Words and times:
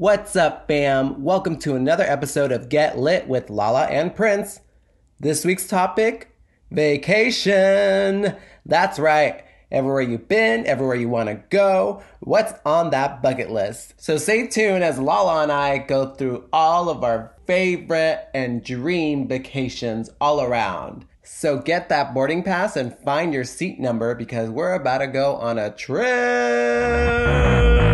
What's 0.00 0.34
up, 0.34 0.66
fam? 0.66 1.22
Welcome 1.22 1.58
to 1.58 1.74
another 1.74 2.04
episode 2.04 2.52
of 2.52 2.70
Get 2.70 2.98
Lit 2.98 3.28
with 3.28 3.50
Lala 3.50 3.84
and 3.84 4.16
Prince. 4.16 4.60
This 5.20 5.44
week's 5.44 5.66
topic 5.66 6.34
vacation. 6.70 8.34
That's 8.64 8.98
right. 8.98 9.44
Everywhere 9.70 10.00
you've 10.00 10.26
been, 10.26 10.66
everywhere 10.66 10.96
you 10.96 11.10
want 11.10 11.28
to 11.28 11.42
go, 11.50 12.02
what's 12.20 12.54
on 12.64 12.88
that 12.92 13.20
bucket 13.20 13.50
list? 13.50 13.92
So 13.98 14.16
stay 14.16 14.46
tuned 14.46 14.82
as 14.82 14.98
Lala 14.98 15.42
and 15.42 15.52
I 15.52 15.76
go 15.76 16.14
through 16.14 16.48
all 16.50 16.88
of 16.88 17.04
our 17.04 17.36
favorite 17.46 18.26
and 18.32 18.64
dream 18.64 19.28
vacations 19.28 20.08
all 20.18 20.40
around. 20.40 21.04
So 21.22 21.58
get 21.58 21.90
that 21.90 22.14
boarding 22.14 22.42
pass 22.42 22.74
and 22.74 22.96
find 23.00 23.34
your 23.34 23.44
seat 23.44 23.78
number 23.78 24.14
because 24.14 24.48
we're 24.48 24.72
about 24.72 25.00
to 25.00 25.08
go 25.08 25.36
on 25.36 25.58
a 25.58 25.70
trip. 25.70 27.89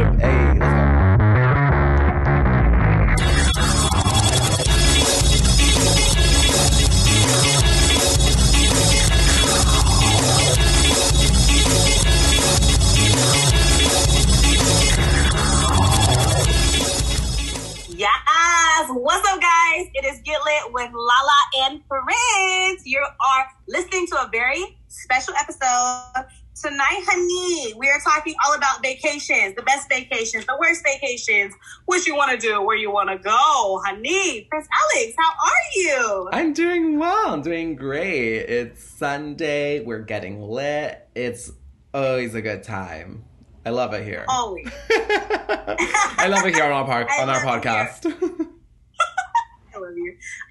And 21.67 21.83
Prince. 21.89 22.87
You 22.87 23.01
are 23.01 23.47
listening 23.69 24.07
to 24.09 24.17
a 24.17 24.29
very 24.31 24.79
special 24.89 25.35
episode. 25.35 26.27
Tonight, 26.55 27.05
honey, 27.07 27.75
we 27.75 27.89
are 27.91 27.99
talking 27.99 28.35
all 28.45 28.55
about 28.55 28.83
vacations, 28.83 29.55
the 29.57 29.63
best 29.63 29.89
vacations, 29.91 30.47
the 30.47 30.57
worst 30.59 30.83
vacations, 30.85 31.53
what 31.85 32.07
you 32.07 32.17
want 32.17 32.31
to 32.31 32.39
do, 32.39 32.63
where 32.63 32.77
you 32.77 32.91
want 32.91 33.11
to 33.11 33.19
go. 33.19 33.83
Honey, 33.85 34.47
Prince 34.49 34.67
Alex, 34.95 35.15
how 35.19 35.29
are 35.29 35.75
you? 35.75 36.29
I'm 36.33 36.53
doing 36.53 36.99
well. 36.99 37.35
I'm 37.35 37.43
doing 37.43 37.77
great. 37.77 38.39
It's 38.39 38.83
Sunday. 38.83 39.85
We're 39.85 39.99
getting 39.99 40.41
lit. 40.41 41.09
It's 41.15 41.51
always 41.93 42.35
a 42.35 42.43
good 42.43 42.63
time. 42.63 43.25
I 43.67 43.71
love 43.71 43.93
it 43.93 44.05
here. 44.05 44.25
Always. 44.29 44.69
I 44.91 46.29
love 46.31 46.47
it 46.47 46.55
here 46.55 46.65
on 46.65 46.73
our, 46.73 46.85
par- 46.85 47.09
on 47.21 47.29
our 47.29 47.45
love 47.45 47.65
it 47.65 47.69
here. 47.69 48.13
podcast. 48.13 48.49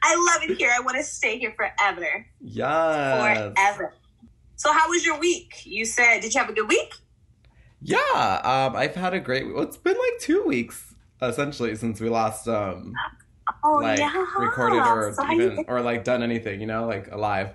I 0.03 0.15
love 0.15 0.23
you. 0.25 0.25
I 0.25 0.33
love 0.33 0.49
it 0.49 0.57
here. 0.57 0.71
I 0.75 0.79
want 0.81 0.97
to 0.97 1.03
stay 1.03 1.37
here 1.39 1.53
forever. 1.55 2.25
Yeah. 2.41 3.53
Forever. 3.53 3.93
So, 4.55 4.71
how 4.71 4.89
was 4.89 5.05
your 5.05 5.19
week? 5.19 5.65
You 5.65 5.85
said, 5.85 6.21
did 6.21 6.33
you 6.33 6.39
have 6.39 6.49
a 6.49 6.53
good 6.53 6.67
week? 6.69 6.93
Yeah. 7.81 7.97
Um, 8.43 8.75
I've 8.75 8.95
had 8.95 9.13
a 9.13 9.19
great. 9.19 9.53
Well, 9.53 9.63
it's 9.63 9.77
been 9.77 9.97
like 9.97 10.19
two 10.19 10.43
weeks 10.43 10.93
essentially 11.21 11.75
since 11.75 12.01
we 12.01 12.09
last 12.09 12.47
um 12.47 12.93
Oh, 13.63 13.73
like 13.75 13.99
yeah. 13.99 14.25
recorded 14.37 14.79
or 14.79 15.13
So 15.13 15.31
even 15.31 15.65
or 15.67 15.81
like 15.81 16.03
done 16.03 16.23
anything, 16.23 16.59
you 16.61 16.67
know, 16.67 16.87
like 16.87 17.11
alive. 17.11 17.53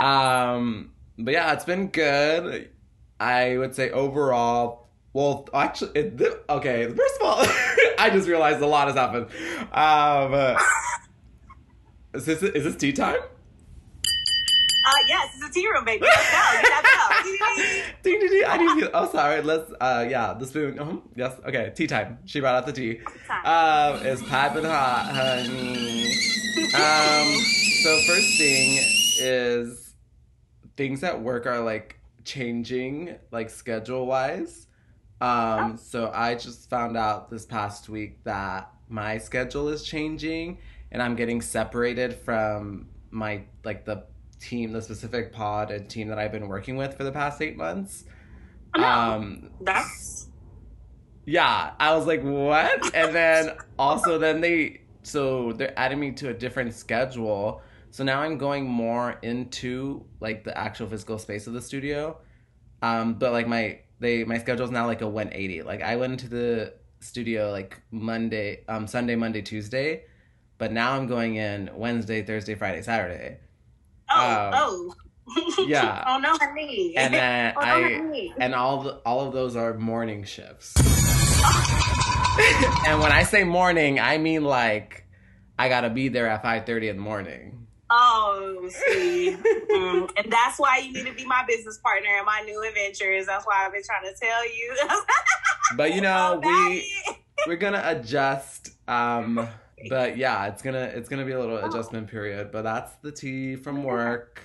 Um, 0.00 0.92
but 1.18 1.32
yeah, 1.32 1.52
it's 1.52 1.64
been 1.64 1.88
good. 1.88 2.70
I 3.18 3.56
would 3.56 3.74
say 3.74 3.90
overall. 3.90 4.86
Well, 5.12 5.48
actually, 5.54 5.92
it, 5.98 6.44
okay. 6.48 6.86
First 6.88 7.14
of 7.20 7.26
all, 7.26 7.36
I 7.98 8.10
just 8.12 8.28
realized 8.28 8.60
a 8.60 8.66
lot 8.66 8.86
has 8.88 8.96
happened. 8.96 9.26
Um, 9.72 10.56
is 12.16 12.24
this 12.26 12.42
is 12.42 12.64
this 12.64 12.76
tea 12.76 12.92
time? 12.92 13.20
Uh, 14.88 14.92
yes, 15.08 15.34
it's 15.34 15.48
a 15.48 15.52
tea 15.52 15.68
room, 15.68 15.84
baby. 15.84 16.02
Let's 16.04 16.16
go. 16.16 16.38
That 16.68 16.82
bell. 17.92 17.92
ding, 18.04 18.20
ding, 18.20 18.30
ding. 18.30 18.44
I 18.46 18.56
need 18.56 18.84
to. 18.84 18.90
Oh, 18.94 19.10
sorry. 19.10 19.42
Let's. 19.42 19.72
Uh, 19.80 20.06
yeah, 20.08 20.34
the 20.38 20.46
spoon. 20.46 20.78
uh 20.78 20.96
Yes. 21.16 21.36
Okay. 21.44 21.72
Tea 21.74 21.86
time. 21.88 22.18
She 22.24 22.38
brought 22.40 22.54
out 22.54 22.66
the 22.66 22.72
tea. 22.72 23.00
Um, 23.44 24.06
it's 24.06 24.22
piping 24.22 24.64
hot, 24.64 25.10
honey. 25.12 26.04
Um, 26.74 27.34
so 27.82 28.00
first 28.06 28.38
thing 28.38 28.78
is 29.18 29.94
things 30.76 31.02
at 31.02 31.20
work 31.20 31.46
are 31.46 31.60
like 31.60 31.98
changing, 32.24 33.16
like 33.32 33.50
schedule 33.50 34.06
wise. 34.06 34.66
Um, 35.20 35.78
so 35.78 36.12
I 36.14 36.34
just 36.34 36.68
found 36.70 36.96
out 36.96 37.30
this 37.30 37.44
past 37.46 37.88
week 37.88 38.22
that 38.24 38.70
my 38.88 39.18
schedule 39.18 39.68
is 39.68 39.82
changing, 39.82 40.58
and 40.92 41.02
I'm 41.02 41.16
getting 41.16 41.40
separated 41.40 42.14
from 42.14 42.88
my 43.10 43.42
like 43.64 43.84
the 43.84 44.04
team, 44.40 44.72
the 44.72 44.82
specific 44.82 45.32
pod 45.32 45.70
and 45.70 45.88
team 45.88 46.08
that 46.08 46.18
I've 46.18 46.32
been 46.32 46.48
working 46.48 46.76
with 46.76 46.96
for 46.96 47.04
the 47.04 47.12
past 47.12 47.40
eight 47.42 47.56
months. 47.56 48.04
Oh, 48.74 48.80
no. 48.80 48.86
Um, 48.86 49.50
That's 49.60 50.28
yeah, 51.26 51.72
I 51.80 51.94
was 51.94 52.06
like, 52.06 52.22
what? 52.22 52.94
And 52.94 53.14
then 53.14 53.50
also 53.78 54.18
then 54.18 54.40
they 54.40 54.80
so 55.02 55.52
they're 55.52 55.78
adding 55.78 56.00
me 56.00 56.12
to 56.12 56.30
a 56.30 56.34
different 56.34 56.74
schedule. 56.74 57.62
So 57.90 58.04
now 58.04 58.20
I'm 58.20 58.38
going 58.38 58.64
more 58.64 59.18
into 59.22 60.04
like 60.20 60.44
the 60.44 60.56
actual 60.56 60.86
physical 60.88 61.18
space 61.18 61.46
of 61.46 61.52
the 61.52 61.62
studio. 61.62 62.18
Um, 62.82 63.14
but 63.14 63.32
like 63.32 63.48
my 63.48 63.80
they 63.98 64.24
my 64.24 64.38
schedule's 64.38 64.70
now 64.70 64.86
like 64.86 65.02
a 65.02 65.08
180. 65.08 65.62
Like 65.62 65.82
I 65.82 65.96
went 65.96 66.12
into 66.12 66.28
the 66.28 66.74
studio 67.00 67.50
like 67.50 67.80
Monday, 67.90 68.64
um 68.68 68.86
Sunday, 68.86 69.16
Monday, 69.16 69.42
Tuesday, 69.42 70.04
but 70.58 70.72
now 70.72 70.92
I'm 70.92 71.06
going 71.06 71.36
in 71.36 71.70
Wednesday, 71.74 72.22
Thursday, 72.22 72.54
Friday, 72.54 72.82
Saturday. 72.82 73.38
oh 74.10 74.48
Um, 74.48 74.52
oh. 74.54 74.94
yeah. 75.66 76.04
oh 76.06 76.18
no. 76.18 76.36
And 76.96 77.12
then 77.12 77.54
oh, 77.56 77.60
I 77.60 78.30
and 78.38 78.54
all 78.54 78.82
the, 78.82 78.90
all 79.04 79.26
of 79.26 79.32
those 79.32 79.56
are 79.56 79.74
morning 79.74 80.24
shifts. 80.24 80.74
and 82.86 83.00
when 83.00 83.12
I 83.12 83.22
say 83.24 83.44
morning, 83.44 83.98
I 83.98 84.18
mean 84.18 84.44
like 84.44 85.04
I 85.58 85.68
gotta 85.68 85.90
be 85.90 86.08
there 86.08 86.28
at 86.28 86.42
five 86.42 86.66
thirty 86.66 86.88
in 86.88 86.96
the 86.96 87.02
morning. 87.02 87.52
Oh, 87.88 88.68
see, 88.68 89.36
Mm, 89.70 90.10
and 90.16 90.32
that's 90.32 90.58
why 90.58 90.78
you 90.78 90.92
need 90.92 91.06
to 91.06 91.12
be 91.12 91.24
my 91.24 91.44
business 91.46 91.78
partner 91.78 92.08
in 92.18 92.24
my 92.24 92.42
new 92.44 92.60
adventures. 92.66 93.26
That's 93.26 93.46
why 93.46 93.64
I've 93.64 93.72
been 93.72 93.82
trying 93.84 94.12
to 94.12 94.20
tell 94.20 94.44
you. 94.44 94.76
But 95.76 95.94
you 95.94 96.00
know, 96.00 96.40
Oh, 96.42 96.68
we 96.68 96.92
we're 97.46 97.56
gonna 97.56 97.82
adjust. 97.84 98.70
Um, 98.88 99.46
but 99.88 100.16
yeah, 100.16 100.46
it's 100.46 100.62
gonna 100.62 100.90
it's 100.94 101.08
gonna 101.08 101.24
be 101.24 101.32
a 101.32 101.38
little 101.38 101.58
adjustment 101.58 102.08
period. 102.08 102.50
But 102.50 102.62
that's 102.62 102.92
the 103.02 103.12
tea 103.12 103.56
from 103.56 103.82
work. 103.82 104.40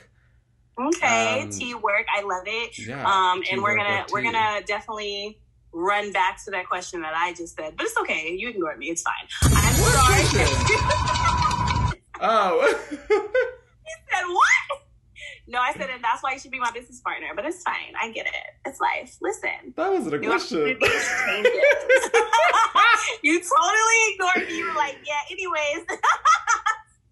Okay, 0.79 1.41
Um, 1.41 1.49
tea 1.49 1.73
work. 1.75 2.05
I 2.15 2.21
love 2.23 2.43
it. 2.45 2.77
Yeah. 2.77 3.03
Um, 3.05 3.41
and 3.51 3.61
we're 3.61 3.75
gonna 3.75 4.05
we're 4.11 4.23
gonna 4.23 4.61
definitely 4.65 5.39
run 5.73 6.11
back 6.11 6.43
to 6.45 6.51
that 6.51 6.67
question 6.67 7.01
that 7.01 7.13
I 7.15 7.33
just 7.33 7.55
said, 7.55 7.75
but 7.77 7.85
it's 7.85 7.97
okay. 8.01 8.35
You 8.37 8.49
ignored 8.49 8.77
me. 8.77 8.87
It's 8.87 9.03
fine. 9.03 9.27
I'm 9.43 9.75
sorry. 9.75 11.91
Oh. 12.23 12.61
You 13.09 13.09
said 13.09 14.25
what? 14.27 14.80
No, 15.47 15.59
I 15.59 15.73
said, 15.73 15.89
and 15.89 16.03
that's 16.03 16.23
why 16.23 16.33
you 16.33 16.39
should 16.39 16.51
be 16.51 16.59
my 16.59 16.71
business 16.71 17.01
partner. 17.01 17.27
But 17.35 17.45
it's 17.45 17.63
fine. 17.63 17.93
I 17.99 18.11
get 18.11 18.25
it. 18.27 18.33
It's 18.65 18.79
life. 18.79 19.17
Listen. 19.21 19.73
that 19.75 19.91
wasn't 19.91 20.15
a 20.15 20.19
question. 20.19 20.59
opportunities 20.59 21.09
change 21.27 21.47
it. 21.49 22.13
you 23.23 23.39
totally 23.39 23.99
ignored 24.13 24.49
me. 24.49 24.57
You 24.57 24.67
were 24.67 24.75
like, 24.75 24.97
yeah, 25.05 25.21
anyways. 25.31 25.85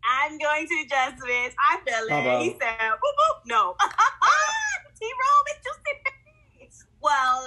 I'm 0.10 0.38
going 0.38 0.68
to 0.68 0.76
adjustments. 0.86 1.56
I 1.60 1.80
feel 1.86 2.06
it. 2.06 2.10
Baba. 2.10 2.40
He 2.44 2.50
said, 2.52 2.80
boop, 2.80 2.98
boop. 2.98 3.46
No. 3.46 3.76
T-Roll, 5.00 5.44
it's 5.48 5.66
just 5.66 5.80
me. 5.86 6.10
Well, 7.02 7.46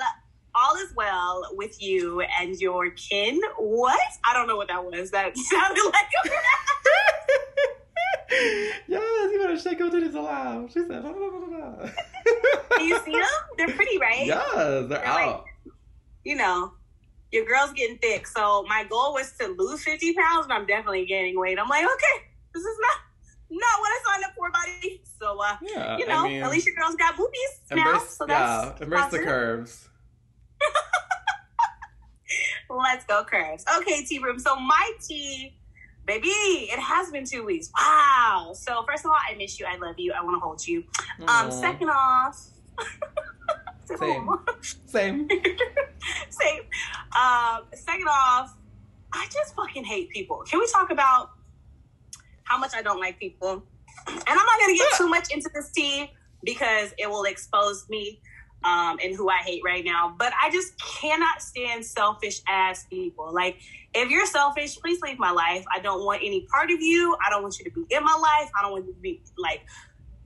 all 0.54 0.76
is 0.76 0.92
well 0.96 1.48
with 1.52 1.82
you 1.82 2.22
and 2.40 2.58
your 2.60 2.90
kin. 2.90 3.40
What? 3.58 4.00
I 4.24 4.32
don't 4.32 4.46
know 4.46 4.56
what 4.56 4.68
that 4.68 4.84
was. 4.84 5.10
That 5.10 5.36
sounded 5.36 5.84
like 5.84 6.08
a 6.24 6.28
yes, 8.88 9.32
you 9.32 9.38
better 9.40 9.58
shake 9.58 9.78
your 9.78 9.90
titties 9.90 10.14
aloud. 10.14 10.70
She 10.72 10.80
said, 10.80 11.02
"Blah, 11.02 11.12
blah, 11.12 11.30
blah, 11.30 11.38
blah, 11.46 11.70
blah." 11.70 11.90
Do 12.78 12.84
you 12.84 12.98
see 13.04 13.12
them? 13.12 13.24
They're 13.56 13.70
pretty, 13.74 13.98
right? 13.98 14.26
Yes, 14.26 14.44
they're 14.54 14.82
They're 14.88 15.04
out. 15.06 15.44
you 16.24 16.36
know, 16.36 16.72
your 17.30 17.44
girl's 17.44 17.72
getting 17.72 17.98
thick. 17.98 18.26
So 18.26 18.64
my 18.68 18.84
goal 18.88 19.12
was 19.14 19.32
to 19.40 19.48
lose 19.58 19.82
50 19.84 20.14
pounds, 20.14 20.46
but 20.46 20.54
I'm 20.54 20.66
definitely 20.66 21.04
gaining 21.06 21.38
weight. 21.38 21.58
I'm 21.58 21.68
like, 21.68 21.84
okay, 21.84 22.26
this 22.54 22.62
is 22.62 22.76
not 22.80 22.98
not 23.50 23.80
what 23.80 23.88
I 23.90 24.00
signed 24.12 24.24
up 24.24 24.30
for, 24.36 24.50
buddy. 24.50 25.02
So 25.20 25.38
uh, 25.42 25.56
Yeah, 25.62 25.98
you 25.98 26.06
know, 26.06 26.24
I 26.24 26.28
mean, 26.28 26.42
at 26.42 26.50
least 26.50 26.66
your 26.66 26.74
girl's 26.74 26.96
got 26.96 27.16
boobies 27.16 27.60
now. 27.70 27.92
embrace, 27.94 28.16
So 28.16 28.26
yeah, 28.28 28.64
that's 28.68 28.80
embrace 28.80 29.06
the 29.10 29.18
curves. 29.18 29.88
Let's 32.70 33.04
go 33.04 33.22
curves. 33.24 33.64
Okay, 33.78 34.04
T 34.04 34.18
room. 34.18 34.38
So 34.38 34.56
my 34.56 34.92
tea, 35.06 35.54
baby, 36.06 36.28
it 36.28 36.78
has 36.78 37.10
been 37.10 37.24
two 37.24 37.44
weeks. 37.44 37.70
Wow. 37.78 38.52
So 38.54 38.84
first 38.88 39.04
of 39.04 39.10
all, 39.10 39.16
I 39.28 39.34
miss 39.36 39.58
you. 39.58 39.66
I 39.66 39.76
love 39.76 39.96
you. 39.98 40.12
I 40.12 40.22
want 40.22 40.36
to 40.36 40.40
hold 40.40 40.66
you. 40.66 40.84
Um, 41.28 41.50
second 41.50 41.90
off. 41.90 42.48
Same. 43.84 44.28
Same. 44.86 45.28
Same. 46.30 46.62
Um, 47.16 47.64
second 47.74 48.08
off, 48.08 48.56
I 49.12 49.26
just 49.30 49.54
fucking 49.54 49.84
hate 49.84 50.10
people. 50.10 50.42
Can 50.48 50.58
we 50.58 50.66
talk 50.72 50.90
about 50.90 51.30
how 52.44 52.58
much 52.58 52.72
I 52.74 52.82
don't 52.82 53.00
like 53.00 53.18
people? 53.18 53.62
And 54.06 54.22
I'm 54.26 54.36
not 54.36 54.60
gonna 54.60 54.76
get 54.76 54.92
too 54.96 55.08
much 55.08 55.32
into 55.32 55.50
this 55.54 55.70
tea 55.70 56.10
because 56.42 56.92
it 56.98 57.08
will 57.08 57.24
expose 57.24 57.88
me. 57.88 58.20
Um, 58.64 58.98
and 59.02 59.14
who 59.14 59.28
I 59.28 59.38
hate 59.38 59.62
right 59.64 59.84
now. 59.84 60.14
But 60.18 60.32
I 60.40 60.50
just 60.50 60.78
cannot 60.78 61.42
stand 61.42 61.84
selfish 61.84 62.40
ass 62.46 62.84
people. 62.84 63.32
Like, 63.32 63.58
if 63.94 64.10
you're 64.10 64.26
selfish, 64.26 64.78
please 64.78 65.00
leave 65.02 65.18
my 65.18 65.30
life. 65.30 65.64
I 65.74 65.80
don't 65.80 66.04
want 66.04 66.22
any 66.24 66.46
part 66.52 66.70
of 66.70 66.80
you. 66.80 67.16
I 67.24 67.30
don't 67.30 67.42
want 67.42 67.58
you 67.58 67.64
to 67.64 67.70
be 67.70 67.94
in 67.94 68.04
my 68.04 68.14
life. 68.14 68.50
I 68.58 68.62
don't 68.62 68.72
want 68.72 68.86
you 68.86 68.92
to 68.92 69.00
be 69.00 69.22
like 69.36 69.62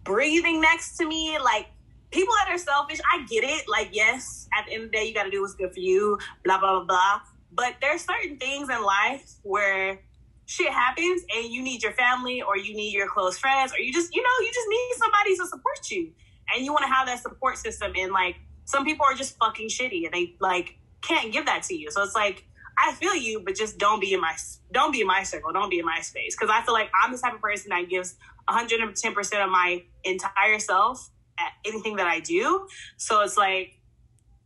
breathing 0.05 0.61
next 0.61 0.97
to 0.99 1.06
me. 1.06 1.38
Like, 1.38 1.67
people 2.11 2.35
that 2.44 2.53
are 2.53 2.59
selfish, 2.59 3.00
I 3.12 3.25
get 3.27 3.44
it. 3.44 3.69
Like, 3.69 3.88
yes, 3.93 4.49
at 4.56 4.67
the 4.67 4.75
end 4.75 4.85
of 4.85 4.91
the 4.91 4.97
day, 4.97 5.05
you 5.05 5.15
got 5.15 5.25
to 5.25 5.31
do 5.31 5.43
what's 5.43 5.55
good 5.55 5.73
for 5.73 5.81
you, 5.81 6.19
blah, 6.44 6.59
blah, 6.59 6.77
blah, 6.77 6.85
blah. 6.85 7.21
But 7.53 7.77
there's 7.81 8.03
certain 8.03 8.37
things 8.37 8.69
in 8.69 8.83
life 8.83 9.35
where 9.43 10.00
shit 10.47 10.73
happens 10.73 11.23
and 11.35 11.53
you 11.53 11.62
need 11.62 11.83
your 11.83 11.93
family 11.93 12.41
or 12.43 12.56
you 12.56 12.75
need 12.75 12.93
your 12.93 13.09
close 13.09 13.37
friends 13.38 13.73
or 13.73 13.79
you 13.81 13.93
just, 13.93 14.15
you 14.15 14.23
know, 14.23 14.29
you 14.41 14.50
just 14.53 14.69
need 14.69 14.93
somebody 14.97 15.37
to 15.37 15.47
support 15.47 15.91
you 15.91 16.12
and 16.54 16.64
you 16.64 16.72
want 16.72 16.84
to 16.84 16.93
have 16.93 17.06
that 17.06 17.20
support 17.20 17.58
system 17.58 17.93
and 17.96 18.12
like 18.12 18.37
some 18.64 18.84
people 18.84 19.06
are 19.06 19.14
just 19.14 19.37
fucking 19.38 19.69
shitty 19.69 20.04
and 20.04 20.12
they 20.12 20.34
like 20.40 20.76
can't 21.02 21.32
give 21.32 21.46
that 21.46 21.62
to 21.64 21.75
you. 21.75 21.90
So 21.90 22.02
it's 22.02 22.14
like 22.14 22.44
i 22.78 22.93
feel 22.93 23.14
you 23.14 23.40
but 23.40 23.54
just 23.54 23.78
don't 23.78 24.00
be 24.00 24.12
in 24.12 24.20
my 24.20 24.37
don't 24.70 24.93
be 24.93 25.00
in 25.00 25.06
my 25.06 25.22
circle 25.22 25.50
don't 25.50 25.70
be 25.70 25.78
in 25.78 25.84
my 25.84 26.00
space. 26.00 26.37
Because 26.37 26.50
i 26.52 26.62
feel 26.62 26.75
like 26.75 26.90
i'm 27.02 27.12
the 27.12 27.19
type 27.19 27.34
of 27.34 27.40
person 27.40 27.70
that 27.70 27.88
gives 27.88 28.16
110% 28.48 29.44
of 29.44 29.50
my 29.50 29.82
entire 30.04 30.58
self 30.58 31.10
at 31.38 31.52
anything 31.64 31.96
that 31.96 32.06
i 32.06 32.20
do. 32.20 32.66
So 32.96 33.22
it's 33.22 33.37
like 33.37 33.81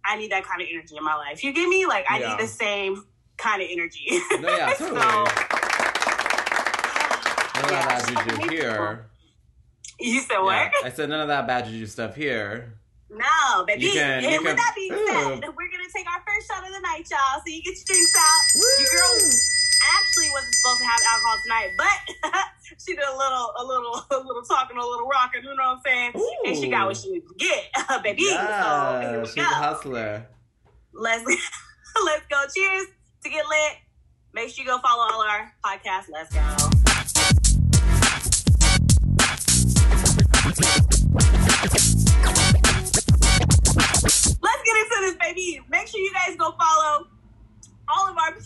i 0.05 0.17
need 0.17 0.33
that 0.33 0.45
kind 0.45 0.63
of 0.63 0.69
energy 0.71 0.97
in 0.97 1.05
my 1.05 1.17
life. 1.17 1.43
You 1.43 1.53
get 1.53 1.69
me? 1.69 1.87
Like 1.87 2.07
i 2.09 2.21
yeah. 2.21 2.31
need 2.31 2.41
the 2.41 2.49
same 2.49 3.05
kind 3.37 3.63
of 3.63 3.69
energy. 3.71 4.21
No, 4.41 4.57
yeah 4.57 4.75
totally. 4.79 5.01
So, 7.61 7.71
yeah, 7.71 8.25
juju 8.25 8.49
here 8.49 9.10
you 10.05 10.21
said 10.21 10.39
what? 10.39 10.55
Yeah, 10.55 10.71
I 10.85 10.91
said 10.91 11.09
none 11.09 11.21
of 11.21 11.29
that 11.29 11.47
bad 11.47 11.67
juju 11.67 11.87
stuff 11.87 12.17
here. 12.17 12.75
No, 13.11 13.65
baby. 13.67 13.87
You 13.87 13.93
can, 13.93 14.25
and 14.25 14.45
with 14.45 14.57
that 14.57 14.73
being 14.77 14.91
said, 14.91 15.41
we're 15.41 15.71
gonna 15.71 15.91
take 15.95 16.07
our 16.07 16.23
first 16.27 16.47
shot 16.47 16.65
of 16.65 16.73
the 16.73 16.81
night, 16.81 17.05
y'all. 17.11 17.43
So 17.45 17.53
you 17.53 17.61
get 17.63 17.75
your 17.75 17.85
drinks 17.87 18.15
out. 18.17 18.41
Woo. 18.55 18.63
Your 18.79 18.89
girl 18.97 19.31
actually 19.99 20.31
wasn't 20.31 20.55
supposed 20.55 20.79
to 20.79 20.87
have 20.87 21.01
alcohol 21.11 21.37
tonight, 21.43 21.71
but 21.77 21.99
she 22.79 22.95
did 22.95 23.05
a 23.05 23.17
little, 23.17 23.53
a 23.59 23.65
little, 23.65 23.95
a 24.11 24.19
little 24.25 24.43
talking, 24.43 24.77
a 24.77 24.81
little 24.81 25.09
rocking. 25.09 25.43
You 25.43 25.51
know 25.57 25.75
what 25.75 25.79
I'm 25.79 25.83
saying? 25.85 26.13
Ooh. 26.17 26.47
And 26.47 26.57
she 26.57 26.71
got 26.71 26.87
what 26.87 26.97
she 26.97 27.11
needed 27.11 27.29
to 27.29 27.35
get, 27.35 28.03
baby. 28.03 28.23
Yeah, 28.31 29.11
so 29.11 29.25
she's 29.27 29.35
go. 29.35 29.43
a 29.43 29.45
hustler. 29.45 30.27
Let's 30.95 31.25
let's 31.27 32.27
go. 32.31 32.45
Cheers 32.55 32.87
to 33.25 33.29
get 33.29 33.45
lit. 33.45 33.77
Make 34.33 34.51
sure 34.51 34.65
you 34.65 34.71
go 34.71 34.79
follow 34.79 35.03
all 35.13 35.23
our 35.23 35.53
podcasts. 35.65 36.07
Let's 36.13 36.33
go. 36.33 36.90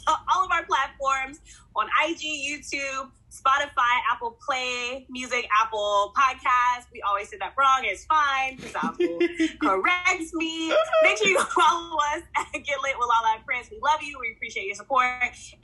Our 0.07 0.19
all 0.33 0.45
of 0.45 0.51
our 0.51 0.65
platforms 0.65 1.41
on 1.77 1.87
IG, 2.07 2.21
YouTube, 2.21 3.11
Spotify, 3.31 3.99
Apple 4.13 4.39
Play 4.47 5.07
Music, 5.11 5.49
Apple 5.61 6.13
Podcast. 6.17 6.87
We 6.93 7.03
always 7.03 7.29
say 7.29 7.37
that 7.39 7.55
wrong. 7.59 7.81
It's 7.83 8.05
fine 8.05 8.57
because 8.57 8.75
Apple 8.77 9.19
corrects 9.61 10.33
me. 10.35 10.69
Make 11.03 11.19
sure 11.19 11.29
you 11.29 11.41
follow 11.41 11.97
us 12.15 12.23
and 12.55 12.65
get 12.65 12.81
lit 12.83 12.95
with 12.97 13.09
all 13.19 13.27
our 13.27 13.43
friends. 13.45 13.69
We 13.71 13.81
love 13.83 14.03
you. 14.03 14.19
We 14.21 14.33
appreciate 14.37 14.67
your 14.67 14.77
support. 14.77 15.07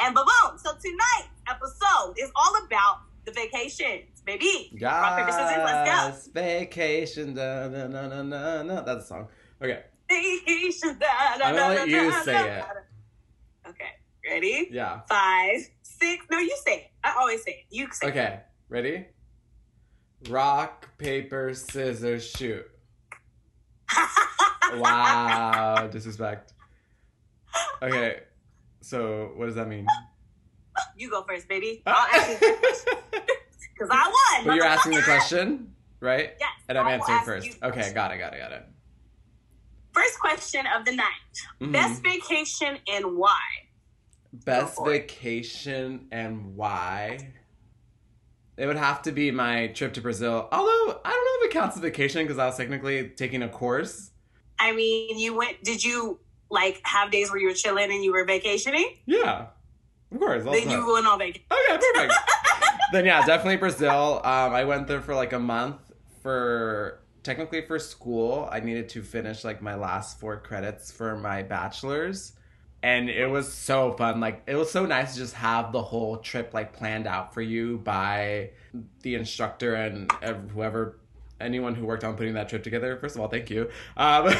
And 0.00 0.14
boom. 0.14 0.26
So 0.56 0.72
tonight's 0.72 1.28
episode 1.48 2.14
is 2.18 2.30
all 2.34 2.56
about 2.64 3.02
the 3.24 3.32
vacations, 3.32 4.20
baby. 4.24 4.70
Yes, 4.72 4.82
Rock, 4.82 5.18
paper, 5.18 5.32
scissors, 5.32 5.64
let's 5.64 6.26
go. 6.26 6.40
Vacation. 6.40 7.34
Da, 7.34 7.68
da, 7.68 7.86
da, 7.86 8.08
da, 8.08 8.22
da, 8.22 8.62
da. 8.62 8.82
That's 8.82 9.02
the 9.02 9.14
song. 9.14 9.28
Okay. 9.62 9.84
Vacation. 10.08 10.98
Da, 10.98 11.38
da, 11.38 11.44
I'm 11.44 11.54
gonna 11.54 11.74
let 11.74 11.88
you 11.88 12.12
say 12.24 12.58
it. 12.58 12.64
Okay. 13.68 13.90
Ready? 14.30 14.68
Yeah. 14.70 15.00
Five, 15.08 15.68
six. 15.82 16.24
No, 16.30 16.38
you 16.38 16.56
say 16.64 16.74
it. 16.74 16.90
I 17.02 17.14
always 17.18 17.42
say 17.42 17.50
it. 17.50 17.74
You 17.74 17.88
say 17.90 18.08
okay. 18.08 18.18
it. 18.18 18.22
Okay. 18.22 18.40
Ready? 18.68 19.06
Rock, 20.28 20.96
paper, 20.98 21.52
scissors, 21.52 22.24
shoot. 22.24 22.64
wow, 24.74 25.88
disrespect. 25.90 26.52
Okay, 27.82 28.20
so 28.80 29.32
what 29.34 29.46
does 29.46 29.56
that 29.56 29.66
mean? 29.66 29.86
You 30.96 31.10
go 31.10 31.24
first, 31.24 31.48
baby. 31.48 31.82
I'll 31.86 32.06
ask 32.06 32.40
you 32.40 32.56
because 33.10 33.88
I 33.90 34.36
won. 34.36 34.46
But 34.46 34.54
you're 34.54 34.64
asking 34.64 34.92
the 34.92 35.02
question, 35.02 35.74
right? 35.98 36.34
Yes. 36.38 36.50
And 36.68 36.78
I'm 36.78 36.86
answering 36.86 37.20
first. 37.24 37.58
Okay, 37.62 37.92
got 37.94 38.12
it, 38.12 38.18
got 38.18 38.34
it, 38.34 38.38
got 38.38 38.52
it. 38.52 38.66
First 39.92 40.20
question 40.20 40.66
of 40.76 40.84
the 40.84 40.94
night: 40.94 41.04
mm-hmm. 41.60 41.72
Best 41.72 42.02
vacation 42.02 42.78
and 42.86 43.16
why? 43.16 43.40
Best 44.32 44.78
vacation 44.84 46.06
and 46.12 46.56
why? 46.56 47.32
It 48.56 48.66
would 48.66 48.76
have 48.76 49.02
to 49.02 49.12
be 49.12 49.30
my 49.30 49.68
trip 49.68 49.94
to 49.94 50.00
Brazil. 50.00 50.48
Although 50.52 51.00
I 51.04 51.10
don't 51.10 51.24
know 51.24 51.46
if 51.46 51.50
it 51.50 51.52
counts 51.52 51.76
as 51.76 51.82
vacation 51.82 52.24
because 52.24 52.38
I 52.38 52.46
was 52.46 52.56
technically 52.56 53.08
taking 53.08 53.42
a 53.42 53.48
course. 53.48 54.10
I 54.58 54.72
mean, 54.72 55.18
you 55.18 55.34
went. 55.34 55.64
Did 55.64 55.82
you 55.82 56.20
like 56.50 56.80
have 56.84 57.10
days 57.10 57.30
where 57.30 57.40
you 57.40 57.48
were 57.48 57.54
chilling 57.54 57.90
and 57.90 58.04
you 58.04 58.12
were 58.12 58.24
vacationing? 58.24 58.98
Yeah. 59.06 59.46
Of 60.12 60.18
course. 60.18 60.44
Then 60.44 60.68
you 60.68 60.84
going 60.84 61.06
on 61.06 61.18
vacation. 61.18 61.42
Okay, 61.50 61.78
perfect. 61.94 62.14
then 62.92 63.06
yeah, 63.06 63.24
definitely 63.24 63.56
Brazil. 63.56 64.20
Um, 64.24 64.52
I 64.52 64.64
went 64.64 64.86
there 64.86 65.00
for 65.00 65.14
like 65.14 65.32
a 65.32 65.38
month 65.38 65.78
for 66.22 67.00
technically 67.22 67.62
for 67.62 67.78
school. 67.78 68.48
I 68.50 68.60
needed 68.60 68.88
to 68.90 69.02
finish 69.02 69.44
like 69.44 69.62
my 69.62 69.74
last 69.74 70.20
four 70.20 70.38
credits 70.38 70.92
for 70.92 71.16
my 71.16 71.42
bachelor's. 71.42 72.32
And 72.82 73.10
it 73.10 73.26
was 73.26 73.52
so 73.52 73.92
fun. 73.92 74.20
Like 74.20 74.42
it 74.46 74.54
was 74.54 74.70
so 74.70 74.86
nice 74.86 75.12
to 75.12 75.18
just 75.18 75.34
have 75.34 75.72
the 75.72 75.82
whole 75.82 76.16
trip 76.16 76.54
like 76.54 76.72
planned 76.72 77.06
out 77.06 77.34
for 77.34 77.42
you 77.42 77.78
by 77.78 78.50
the 79.02 79.14
instructor 79.16 79.74
and 79.74 80.10
whoever 80.52 80.98
anyone 81.40 81.74
who 81.74 81.86
worked 81.86 82.04
on 82.04 82.16
putting 82.16 82.34
that 82.34 82.48
trip 82.48 82.62
together. 82.62 82.96
First 82.96 83.16
of 83.16 83.22
all, 83.22 83.28
thank 83.28 83.50
you. 83.50 83.70
Um, 83.96 84.24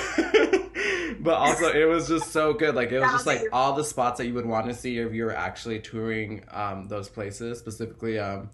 but 1.21 1.35
also 1.35 1.73
it 1.73 1.89
was 1.89 2.09
just 2.09 2.31
so 2.31 2.53
good. 2.53 2.75
Like 2.75 2.93
it 2.93 3.01
was 3.01 3.11
just 3.11 3.27
like 3.27 3.43
all 3.53 3.75
the 3.75 3.85
spots 3.85 4.19
that 4.19 4.27
you 4.27 4.35
would 4.35 4.47
want 4.47 4.67
to 4.67 4.75
see 4.75 4.99
if 4.99 5.13
you 5.13 5.25
were 5.25 5.37
actually 5.37 5.81
touring 5.81 6.45
um, 6.51 6.89
those 6.89 7.09
places, 7.09 7.59
specifically 7.59 8.19
um, 8.19 8.51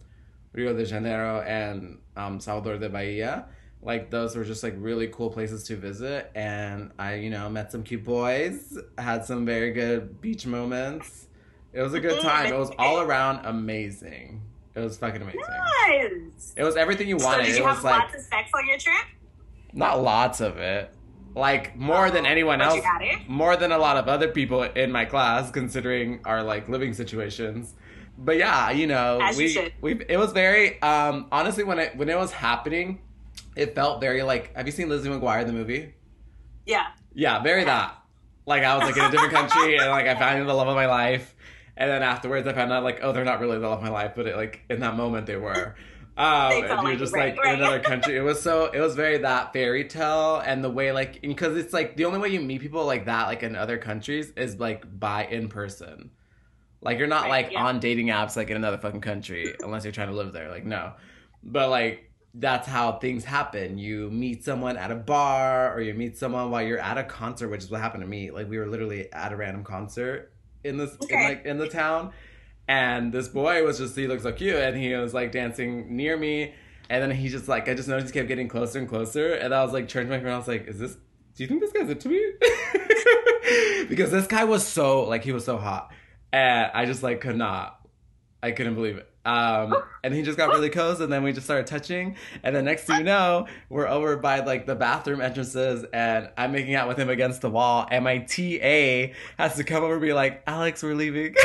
Rio 0.53 0.75
de 0.75 0.85
Janeiro 0.85 1.43
and 1.43 1.99
um, 2.17 2.41
Salvador 2.41 2.79
de 2.79 2.89
Bahia. 2.89 3.47
Like 3.87 4.11
those 4.11 4.35
were 4.35 4.45
just 4.45 4.65
like 4.65 4.75
really 4.77 5.07
cool 5.07 5.31
places 5.31 5.63
to 5.69 5.77
visit, 5.77 6.33
and 6.35 6.91
I, 6.99 7.15
you 7.15 7.31
know, 7.31 7.49
met 7.49 7.71
some 7.71 7.85
cute 7.85 8.03
boys, 8.03 8.77
had 8.99 9.25
some 9.25 9.47
very 9.47 9.71
good 9.71 10.21
beach 10.21 10.45
moments. 10.45 11.29
It 11.73 11.83
was 11.83 11.95
a 11.95 12.01
good 12.01 12.21
time. 12.21 12.53
It 12.53 12.59
was 12.59 12.73
all 12.79 13.01
around 13.01 13.47
amazing. 13.47 14.43
It 14.75 14.81
was 14.81 14.99
fucking 14.99 15.23
amazing. 15.23 15.41
Nice. 15.87 16.53
It 16.57 16.65
was 16.65 16.75
everything 16.77 17.09
you 17.09 17.17
wanted. 17.17 17.45
So 17.45 17.51
did 17.53 17.59
you 17.59 17.65
it 17.65 17.69
have 17.69 17.85
lots 17.85 18.15
of 18.15 18.23
sex 18.23 18.51
on 18.53 18.67
your 18.67 18.79
trip? 18.79 19.07
Not 19.73 20.03
lots 20.03 20.41
of 20.41 20.59
it 20.59 20.93
like 21.37 21.77
more 21.77 22.11
than 22.11 22.25
anyone 22.25 22.63
else 22.63 22.83
more 23.29 23.59
than 23.59 23.71
a 23.71 23.77
lot 23.77 23.99
of 23.99 24.09
other 24.09 24.29
people 24.29 24.63
in 24.63 24.91
my 24.91 25.05
class 25.05 25.51
considering 25.51 26.19
our 26.25 26.43
like 26.43 26.67
living 26.67 26.95
situations 26.95 27.75
but 28.17 28.39
yeah 28.39 28.71
you 28.71 28.87
know 28.87 29.19
As 29.21 29.37
we 29.37 29.49
you 29.49 29.71
we 29.83 30.01
it 30.09 30.17
was 30.17 30.33
very 30.33 30.81
um 30.81 31.27
honestly 31.31 31.63
when 31.63 31.79
it 31.79 31.95
when 31.95 32.09
it 32.09 32.17
was 32.17 32.33
happening 32.33 33.01
it 33.57 33.75
felt 33.75 34.01
very 34.01 34.23
like 34.23 34.55
have 34.55 34.67
you 34.67 34.73
seen 34.73 34.89
Lizzie 34.89 35.09
McGuire 35.09 35.47
the 35.47 35.53
movie 35.53 35.95
yeah 36.65 36.89
yeah 37.15 37.43
very 37.43 37.65
that 37.65 37.97
like 38.47 38.63
I 38.63 38.77
was 38.77 38.87
like 38.87 38.97
in 38.97 39.05
a 39.05 39.11
different 39.11 39.33
country 39.33 39.77
and 39.79 39.91
like 39.91 40.07
I 40.07 40.15
found 40.15 40.49
the 40.49 40.55
love 40.55 40.69
of 40.69 40.77
my 40.77 40.87
life 40.87 41.35
and 41.77 41.91
then 41.91 42.03
afterwards 42.03 42.47
I 42.47 42.53
found 42.53 42.73
out 42.73 42.85
like 42.85 43.01
oh 43.03 43.13
they're 43.13 43.25
not 43.25 43.41
really 43.41 43.59
the 43.59 43.69
love 43.69 43.79
of 43.79 43.85
my 43.85 43.91
life 43.91 44.13
but 44.15 44.27
it, 44.27 44.37
like 44.37 44.63
in 44.71 44.81
that 44.81 44.97
moment 44.97 45.27
they 45.27 45.37
were 45.37 45.75
um, 46.19 46.65
and 46.65 46.89
you're 46.89 46.97
just 46.97 47.13
like 47.13 47.37
right. 47.37 47.55
in 47.55 47.61
another 47.61 47.81
country. 47.81 48.17
It 48.17 48.23
was 48.23 48.41
so 48.41 48.67
it 48.73 48.81
was 48.81 48.95
very 48.95 49.19
that 49.19 49.53
fairy 49.53 49.85
tale 49.85 50.37
and 50.39 50.65
the 50.65 50.71
way 50.71 50.91
like 50.91 51.21
because 51.21 51.57
it's 51.59 51.75
like 51.75 51.97
the 51.97 52.07
only 52.07 52.19
way 52.19 52.29
you 52.29 52.41
meet 52.41 52.63
people 52.63 52.87
like 52.87 53.05
that 53.05 53.27
like 53.27 53.43
in 53.43 53.55
other 53.55 53.77
countries 53.77 54.31
is 54.31 54.59
like 54.59 54.99
by 54.99 55.27
in 55.27 55.49
person. 55.49 56.11
Like 56.81 56.99
you're 56.99 57.07
not 57.07 57.25
right, 57.25 57.45
like 57.45 57.53
yeah. 57.53 57.67
on 57.67 57.81
dating 57.81 58.07
apps 58.07 58.35
like 58.35 58.49
in 58.49 58.57
another 58.57 58.79
fucking 58.79 59.03
country 59.03 59.55
unless 59.63 59.85
you're 59.85 59.93
trying 59.93 60.09
to 60.09 60.15
live 60.15 60.33
there. 60.33 60.49
Like 60.49 60.65
no, 60.65 60.95
but 61.43 61.69
like 61.69 62.11
that's 62.39 62.69
how 62.69 62.99
things 62.99 63.25
happen. 63.25 63.79
You 63.79 64.11
meet 64.11 64.45
someone 64.45 64.77
at 64.77 64.91
a 64.91 64.95
bar 64.95 65.75
or 65.75 65.81
you 65.81 65.95
meet 65.95 66.19
someone 66.19 66.51
while 66.51 66.63
you're 66.63 66.79
at 66.79 66.99
a 66.99 67.05
concert, 67.05 67.49
which 67.49 67.65
is 67.65 67.71
what 67.71 67.81
happened 67.81 68.03
to 68.03 68.09
me. 68.09 68.31
Like 68.31 68.49
we 68.49 68.59
were 68.59 68.67
literally 68.67 69.13
at 69.13 69.33
a 69.33 69.37
random 69.37 69.65
concert 69.65 70.33
in 70.65 70.77
this 70.77 70.95
okay. 71.03 71.15
in 71.15 71.23
like 71.23 71.47
in 71.47 71.59
the 71.59 71.69
town 71.69 72.13
and 72.69 73.13
this 73.13 73.29
boy 73.29 73.65
was 73.65 73.79
just, 73.79 73.97
he 73.97 74.07
looked 74.07 74.23
so 74.23 74.33
cute 74.33 74.57
and 74.57 74.77
he 74.77 74.95
was 74.95 75.15
like 75.15 75.33
dancing 75.33 75.97
near 75.97 76.17
me. 76.17 76.55
And 76.89 77.03
then 77.03 77.11
he 77.11 77.29
just 77.29 77.49
like, 77.49 77.69
I 77.69 77.75
just 77.75 77.89
noticed 77.89 78.13
he 78.13 78.19
kept 78.19 78.29
getting 78.29 78.49
closer 78.49 78.79
and 78.79 78.89
closer. 78.89 79.35
And 79.35 79.55
I 79.55 79.63
was 79.65 79.73
like, 79.73 79.89
turned 79.89 80.09
my 80.09 80.19
friend, 80.19 80.35
I 80.35 80.39
was 80.39 80.49
like, 80.49 80.67
is 80.67 80.79
this, 80.79 80.97
do 81.35 81.43
you 81.43 81.47
think 81.47 81.61
this 81.61 81.73
guy's 81.73 81.89
into 81.89 82.09
me? 82.09 82.33
because 83.89 84.11
this 84.11 84.27
guy 84.27 84.45
was 84.45 84.67
so, 84.67 85.05
like, 85.05 85.23
he 85.23 85.33
was 85.33 85.45
so 85.45 85.59
hot. 85.59 85.93
And 86.33 86.71
I 86.75 86.87
just 86.87 87.03
like 87.03 87.21
could 87.21 87.37
not, 87.37 87.81
I 88.43 88.51
couldn't 88.51 88.75
believe 88.75 88.97
it. 88.97 89.09
Um, 89.27 89.75
and 90.05 90.15
he 90.15 90.23
just 90.23 90.39
got 90.39 90.49
really 90.51 90.71
close, 90.71 91.01
and 91.01 91.13
then 91.13 91.23
we 91.23 91.33
just 91.33 91.47
started 91.47 91.67
touching. 91.67 92.17
And 92.43 92.55
the 92.55 92.63
next 92.63 92.85
thing 92.85 92.99
you 92.99 93.05
know, 93.05 93.47
we're 93.69 93.89
over 93.89 94.17
by 94.17 94.41
like 94.41 94.67
the 94.67 94.75
bathroom 94.77 95.21
entrances, 95.21 95.85
and 95.93 96.31
I'm 96.39 96.53
making 96.53 96.75
out 96.77 96.87
with 96.89 96.97
him 96.99 97.09
against 97.11 97.41
the 97.43 97.51
wall. 97.51 97.87
And 97.91 98.05
my 98.05 98.19
TA 98.19 99.13
has 99.39 99.57
to 99.57 99.65
come 99.65 99.83
over 99.85 99.95
and 99.95 100.03
be 100.03 100.13
like, 100.13 100.43
"Alex, 100.47 100.83
we're 100.83 100.95
leaving." 100.95 101.35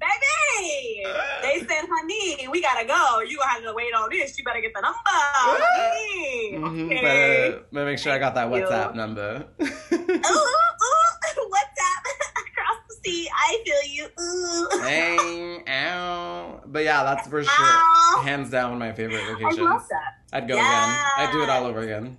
Baby, 0.00 1.04
they 1.42 1.58
said, 1.60 1.84
honey, 1.90 2.48
we 2.50 2.60
gotta 2.62 2.86
go. 2.86 3.20
You 3.20 3.36
gonna 3.38 3.50
have 3.50 3.62
to 3.62 3.72
wait 3.74 3.92
on 3.94 4.08
this. 4.10 4.36
You 4.38 4.44
better 4.44 4.60
get 4.60 4.72
the 4.74 4.80
number. 4.80 4.98
Mhm, 6.48 6.86
Okay. 6.86 7.02
Better, 7.02 7.62
better 7.72 7.86
make 7.86 7.98
sure 7.98 8.12
I 8.12 8.18
got 8.18 8.34
that 8.34 8.50
Thank 8.50 8.62
you. 8.64 8.66
WhatsApp 8.66 8.94
number. 8.94 9.46
Ooh, 9.60 9.64
ooh, 9.96 11.48
what's 11.48 11.78
up? 11.80 12.04
Across 12.36 12.80
the 12.88 12.94
sea, 13.04 13.28
I 13.32 13.62
feel 13.64 13.82
you. 13.92 14.04
Ooh. 14.20 14.47
Dang, 14.82 15.68
ow. 15.68 16.60
But 16.66 16.84
yeah, 16.84 17.04
that's 17.04 17.28
for 17.28 17.42
sure. 17.42 18.22
Hands 18.22 18.48
down, 18.50 18.78
my 18.78 18.92
favorite 18.92 19.24
vacation. 19.26 19.66
I 19.66 19.70
love 19.72 19.86
that. 19.88 20.18
I'd 20.32 20.48
go 20.48 20.54
again. 20.54 20.64
I'd 20.64 21.30
do 21.32 21.42
it 21.42 21.48
all 21.48 21.64
over 21.66 21.80
again. 21.80 22.16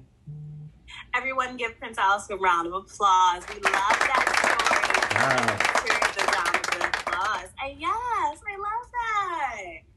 Everyone 1.15 1.57
give 1.57 1.77
Prince 1.79 1.97
Alice 1.97 2.29
a 2.29 2.37
round 2.37 2.67
of 2.67 2.73
applause. 2.73 3.43
We 3.49 3.55
love 3.55 3.63
that 3.63 4.23
story. 4.39 4.79
Wow. 5.19 5.57
Here's 5.85 6.17
a 6.17 6.31
round 6.31 6.55
of 6.55 6.89
applause. 6.89 7.49
And 7.63 7.79
yes, 7.79 8.39
I 8.47 8.57
love 8.57 8.91
that. 8.91 9.89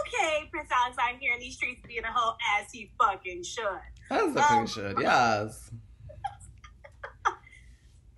Okay, 0.00 0.48
Prince 0.50 0.68
Alex 0.72 0.96
out 1.00 1.16
here 1.18 1.34
in 1.34 1.40
these 1.40 1.54
streets 1.54 1.80
being 1.86 2.04
a 2.04 2.12
hoe 2.12 2.36
as 2.58 2.70
he 2.70 2.90
fucking 2.98 3.42
should. 3.42 3.64
As 4.10 4.34
the 4.34 4.42
thing, 4.42 4.58
um, 4.58 4.66
should. 4.66 4.98
Yes. 5.00 5.70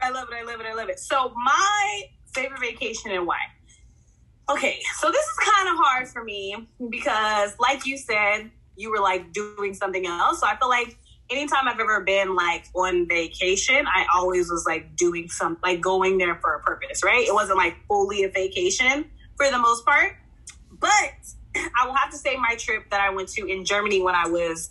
I 0.00 0.10
love 0.10 0.28
it. 0.30 0.34
I 0.34 0.42
love 0.44 0.60
it. 0.60 0.66
I 0.66 0.74
love 0.74 0.88
it. 0.88 0.98
So 0.98 1.32
my 1.34 2.02
favorite 2.34 2.60
vacation 2.60 3.10
and 3.12 3.26
why? 3.26 3.38
Okay, 4.48 4.80
so 4.98 5.10
this 5.10 5.24
is 5.24 5.36
kind 5.38 5.68
of 5.68 5.76
hard 5.76 6.08
for 6.08 6.24
me 6.24 6.66
because, 6.90 7.54
like 7.58 7.86
you 7.86 7.96
said, 7.96 8.50
you 8.76 8.90
were 8.90 9.00
like 9.00 9.32
doing 9.32 9.74
something 9.74 10.06
else. 10.06 10.40
So 10.40 10.46
I 10.46 10.56
feel 10.56 10.68
like 10.68 10.96
anytime 11.30 11.68
I've 11.68 11.80
ever 11.80 12.00
been 12.00 12.34
like 12.34 12.66
on 12.74 13.08
vacation, 13.08 13.86
I 13.86 14.06
always 14.14 14.50
was 14.50 14.64
like 14.66 14.96
doing 14.96 15.28
some 15.28 15.56
like 15.62 15.80
going 15.80 16.18
there 16.18 16.36
for 16.36 16.54
a 16.54 16.60
purpose, 16.60 17.02
right? 17.04 17.26
It 17.26 17.32
wasn't 17.32 17.58
like 17.58 17.76
fully 17.86 18.24
a 18.24 18.28
vacation 18.28 19.10
for 19.36 19.50
the 19.50 19.58
most 19.58 19.84
part. 19.84 20.16
But 20.78 20.90
I 21.56 21.86
will 21.86 21.94
have 21.94 22.10
to 22.10 22.18
say 22.18 22.36
my 22.36 22.56
trip 22.56 22.90
that 22.90 23.00
I 23.00 23.10
went 23.10 23.28
to 23.30 23.46
in 23.46 23.64
Germany 23.64 24.02
when 24.02 24.14
I 24.14 24.28
was 24.28 24.70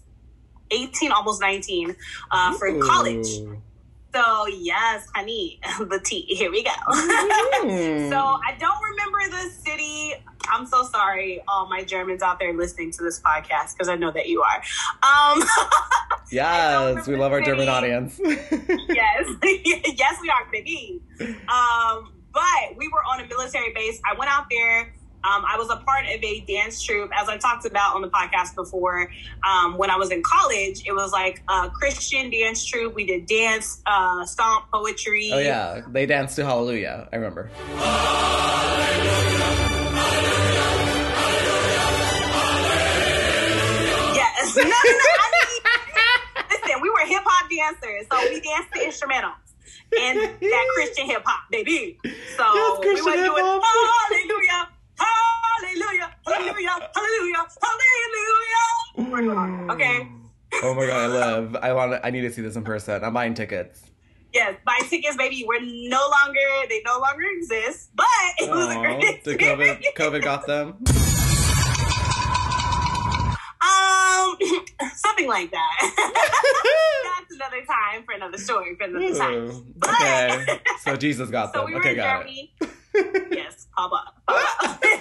18, 0.72 1.12
almost 1.12 1.42
19, 1.42 1.96
uh, 2.32 2.58
for 2.58 2.80
college. 2.80 3.28
So 4.13 4.48
yes, 4.48 5.08
honey, 5.15 5.60
the 5.80 6.00
tea. 6.03 6.25
Here 6.27 6.51
we 6.51 6.63
go. 6.63 6.70
Mm. 6.70 8.10
so 8.10 8.18
I 8.18 8.56
don't 8.60 8.82
remember 8.84 9.20
the 9.30 9.50
city. 9.50 10.13
I'm 10.50 10.65
so 10.65 10.84
sorry, 10.84 11.41
all 11.48 11.70
my 11.70 11.84
Germans 11.84 12.22
out 12.22 12.39
there 12.39 12.53
listening 12.53 12.91
to 12.91 13.03
this 13.03 13.22
podcast, 13.22 13.74
because 13.74 13.88
I 13.88 13.96
know 13.96 14.12
that 14.12 14.27
you 14.27 14.41
are. 14.41 14.62
Um, 15.03 15.44
yes, 16.32 17.08
we 17.08 17.15
love 17.15 17.32
our 17.32 17.41
German 17.41 17.70
audience. 17.70 18.20
yes, 18.20 19.30
yes, 19.44 20.18
we 20.22 20.30
are 20.30 20.46
biggie. 20.53 21.00
Um, 21.48 22.12
but 22.34 22.77
we 22.77 22.88
were 22.88 23.03
on 23.12 23.22
a 23.22 23.27
military 23.27 23.72
base. 23.74 24.01
I 24.10 24.18
went 24.18 24.32
out 24.32 24.48
there. 24.50 24.94
Um, 25.24 25.44
I 25.48 25.56
was 25.58 25.70
a 25.70 25.75
part 25.78 26.06
of 26.06 26.24
a 26.24 26.40
dance 26.42 26.82
troupe, 26.82 27.12
as 27.16 27.30
I 27.30 27.38
talked 27.38 27.66
about 27.66 27.96
on 27.96 28.01
the 28.01 28.10
podcast 28.10 28.56
before. 28.56 29.12
Um, 29.48 29.78
when 29.78 29.90
I 29.90 29.96
was 29.98 30.12
in 30.12 30.24
college, 30.24 30.82
it 30.86 30.94
was 30.94 31.12
like 31.12 31.42
a 31.48 31.70
Christian 31.70 32.30
dance 32.32 32.66
troupe. 32.66 32.96
We 32.96 33.06
did 33.06 33.25
dance, 33.28 33.82
uh, 33.86 34.25
stomp, 34.25 34.66
poetry. 34.74 35.30
oh 35.34 35.40
yeah, 35.40 35.82
they 35.92 36.06
danced 36.06 36.36
to 36.38 36.46
Hallelujah. 36.46 37.08
I 37.12 37.16
remember. 37.18 37.50
Yes. 44.13 44.56
No, 44.58 44.63
no, 44.63 44.68
no. 44.68 44.74
I 44.74 45.28
mean, 45.32 46.46
listen, 46.51 46.82
we 46.82 46.90
were 46.90 47.06
hip 47.06 47.24
hop 47.25 47.50
dancers, 47.50 48.06
so 48.12 48.20
we 48.30 48.40
danced 48.42 48.74
to 48.74 48.80
instrumentals 48.80 49.36
and 49.98 50.20
that 50.20 50.66
Christian 50.75 51.06
hip 51.06 51.22
hop, 51.25 51.50
baby. 51.51 51.98
So 52.04 52.44
Yes, 52.54 52.80
we 52.82 52.88
were 52.90 52.96
doing 52.96 53.24
hip-hop. 53.24 53.63
hallelujah, 54.10 54.70
hallelujah, 55.00 56.10
hallelujah, 56.25 56.90
hallelujah, 56.96 57.46
hallelujah. 57.63 58.68
We 58.98 59.04
were 59.06 59.22
doing- 59.22 59.61
Okay. 59.74 60.08
Oh 60.63 60.74
my 60.74 60.86
god, 60.86 61.01
I 61.04 61.08
love. 61.08 61.56
I 61.62 61.74
want. 61.74 62.00
I 62.04 62.10
need 62.12 62.22
to 62.22 62.32
see 62.32 62.42
this 62.42 62.56
in 62.56 62.63
person. 62.63 63.04
I'm 63.04 63.13
buying 63.13 63.34
tickets. 63.34 63.84
Yes, 64.34 64.56
buy 64.66 64.78
tickets, 64.90 65.18
baby. 65.18 65.44
We're 65.48 65.60
no 65.62 66.00
longer, 66.10 66.40
they 66.70 66.82
no 66.86 67.00
longer 67.00 67.24
exist, 67.38 67.90
but 67.96 68.06
it 68.40 68.50
was 68.50 68.74
a 68.74 68.80
great 68.80 69.24
did 69.25 69.38
COVID 69.40 69.82
COVID 69.98 70.22
got 70.24 70.48
them? 70.48 70.78
Um, 73.62 74.38
something 74.96 75.28
like 75.28 75.51
that. 75.51 75.78
That's 77.20 77.36
another 77.36 77.66
time 77.66 78.04
for 78.06 78.13
another 78.13 78.38
story 78.38 78.75
for 78.78 78.86
another 78.86 79.13
time. 79.18 79.34
Ooh, 79.34 79.66
okay, 79.86 80.60
so 80.82 80.96
Jesus 80.96 81.30
got 81.30 81.54
So 81.54 81.60
them. 81.62 81.68
we 81.68 81.74
were 81.74 81.80
okay, 81.82 81.96
got 81.96 82.20
Germany. 82.22 82.54
it. 82.62 83.34
yes, 83.34 83.68
pop 83.75 83.92
up. 83.92 84.16
Pop 84.28 84.63
up. 84.63 84.84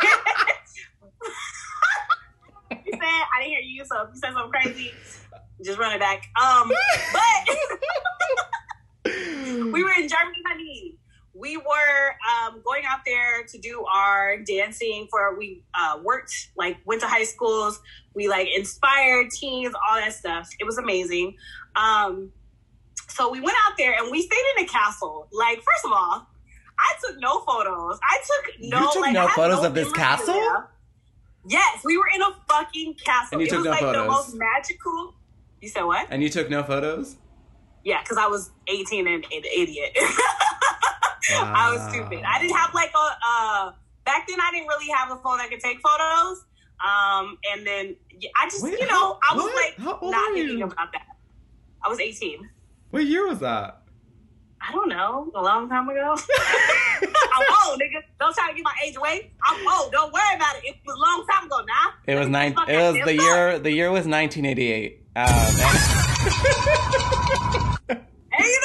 you 2.92 2.98
said 2.98 3.02
I 3.02 3.42
didn't 3.42 3.50
hear 3.50 3.60
you, 3.60 3.84
so 3.84 4.02
if 4.02 4.10
you 4.14 4.20
said 4.20 4.32
something 4.32 4.50
crazy, 4.50 4.92
just 5.64 5.78
run 5.78 5.92
it 5.94 6.00
back. 6.00 6.24
Um, 6.40 6.72
but 7.12 7.56
we 9.72 9.84
were 9.84 9.92
in 9.92 10.08
Germany, 10.08 10.42
honey. 10.46 10.96
We 11.32 11.56
were 11.56 12.16
um, 12.28 12.60
going 12.64 12.82
out 12.86 13.00
there 13.06 13.44
to 13.44 13.58
do 13.58 13.84
our 13.84 14.38
dancing 14.38 15.06
for 15.10 15.38
we 15.38 15.62
uh, 15.78 15.98
worked 16.02 16.50
like 16.56 16.78
went 16.84 17.00
to 17.02 17.06
high 17.06 17.24
schools. 17.24 17.80
We 18.14 18.28
like 18.28 18.48
inspired 18.54 19.30
teens, 19.30 19.72
all 19.88 19.96
that 19.96 20.12
stuff. 20.12 20.48
It 20.58 20.64
was 20.64 20.76
amazing. 20.76 21.36
Um, 21.76 22.32
so 23.08 23.30
we 23.30 23.40
went 23.40 23.56
out 23.66 23.76
there 23.78 23.94
and 23.94 24.10
we 24.10 24.22
stayed 24.22 24.44
in 24.58 24.64
a 24.64 24.68
castle. 24.68 25.28
Like 25.32 25.58
first 25.58 25.84
of 25.84 25.92
all, 25.92 26.26
I 26.78 26.94
took 27.04 27.20
no 27.20 27.40
photos. 27.40 27.98
I 28.02 28.18
took 28.18 28.60
no. 28.60 28.80
You 28.80 28.92
took 28.92 29.02
like, 29.02 29.12
no 29.12 29.28
photos 29.28 29.60
no 29.60 29.68
of 29.68 29.74
this 29.74 29.92
castle? 29.92 30.34
there. 30.34 30.68
Yes, 31.46 31.82
we 31.84 31.96
were 31.96 32.08
in 32.14 32.22
a 32.22 32.30
fucking 32.48 32.94
castle. 32.94 33.38
And 33.38 33.40
you 33.40 33.46
it 33.46 33.50
took 33.50 33.58
was 33.58 33.64
no 33.66 33.70
like 33.70 33.96
the 33.96 34.04
most 34.04 34.34
magical. 34.34 35.14
You 35.60 35.68
said 35.68 35.82
what? 35.84 36.06
And 36.10 36.22
you 36.22 36.28
took 36.28 36.50
no 36.50 36.62
photos? 36.62 37.16
Yeah, 37.84 38.02
because 38.02 38.18
I 38.18 38.26
was 38.26 38.50
18 38.66 39.06
and 39.06 39.24
an 39.24 39.30
idiot. 39.32 39.96
I 41.32 41.70
was 41.72 41.88
stupid. 41.92 42.22
I 42.26 42.40
didn't 42.40 42.56
have 42.56 42.74
like 42.74 42.90
a 42.94 43.16
uh 43.26 43.72
back 44.04 44.26
then 44.26 44.38
I 44.40 44.50
didn't 44.52 44.68
really 44.68 44.88
have 44.90 45.10
a 45.10 45.16
phone 45.16 45.38
that 45.38 45.48
could 45.48 45.60
take 45.60 45.80
photos. 45.80 46.44
Um 46.84 47.38
and 47.52 47.66
then 47.66 47.96
I 48.36 48.46
just 48.46 48.62
Wait, 48.64 48.78
you 48.78 48.86
know, 48.86 49.18
how- 49.22 49.32
I 49.32 49.34
was 49.36 49.44
what? 49.44 49.78
like 49.78 50.02
not 50.02 50.34
thinking 50.34 50.62
about 50.62 50.92
that. 50.92 51.06
I 51.84 51.88
was 51.88 52.00
18. 52.00 52.48
What 52.90 53.04
year 53.04 53.26
was 53.28 53.38
that? 53.40 53.79
I 54.60 54.72
don't 54.72 54.88
know, 54.88 55.30
a 55.34 55.42
long 55.42 55.68
time 55.68 55.88
ago. 55.88 56.16
I'm 57.02 57.46
old, 57.66 57.80
nigga. 57.80 58.02
Don't 58.18 58.34
try 58.34 58.50
to 58.50 58.54
get 58.54 58.62
my 58.64 58.74
age 58.84 58.94
away. 58.96 59.30
I'm 59.46 59.66
old. 59.66 59.90
Don't 59.90 60.12
worry 60.12 60.36
about 60.36 60.56
it. 60.56 60.64
It 60.64 60.76
was 60.86 60.96
a 60.96 60.98
long 60.98 61.26
time 61.30 61.46
ago 61.46 61.60
now. 61.66 61.92
It 62.06 62.16
was 62.16 62.28
nine. 62.28 62.54
It 62.68 62.76
was 62.76 62.94
the 62.94 63.16
thought. 63.16 63.24
year. 63.24 63.58
The 63.58 63.72
year 63.72 63.90
was 63.90 64.06
1988. 64.06 64.98
Um, 65.16 65.26
Haters! 68.32 68.60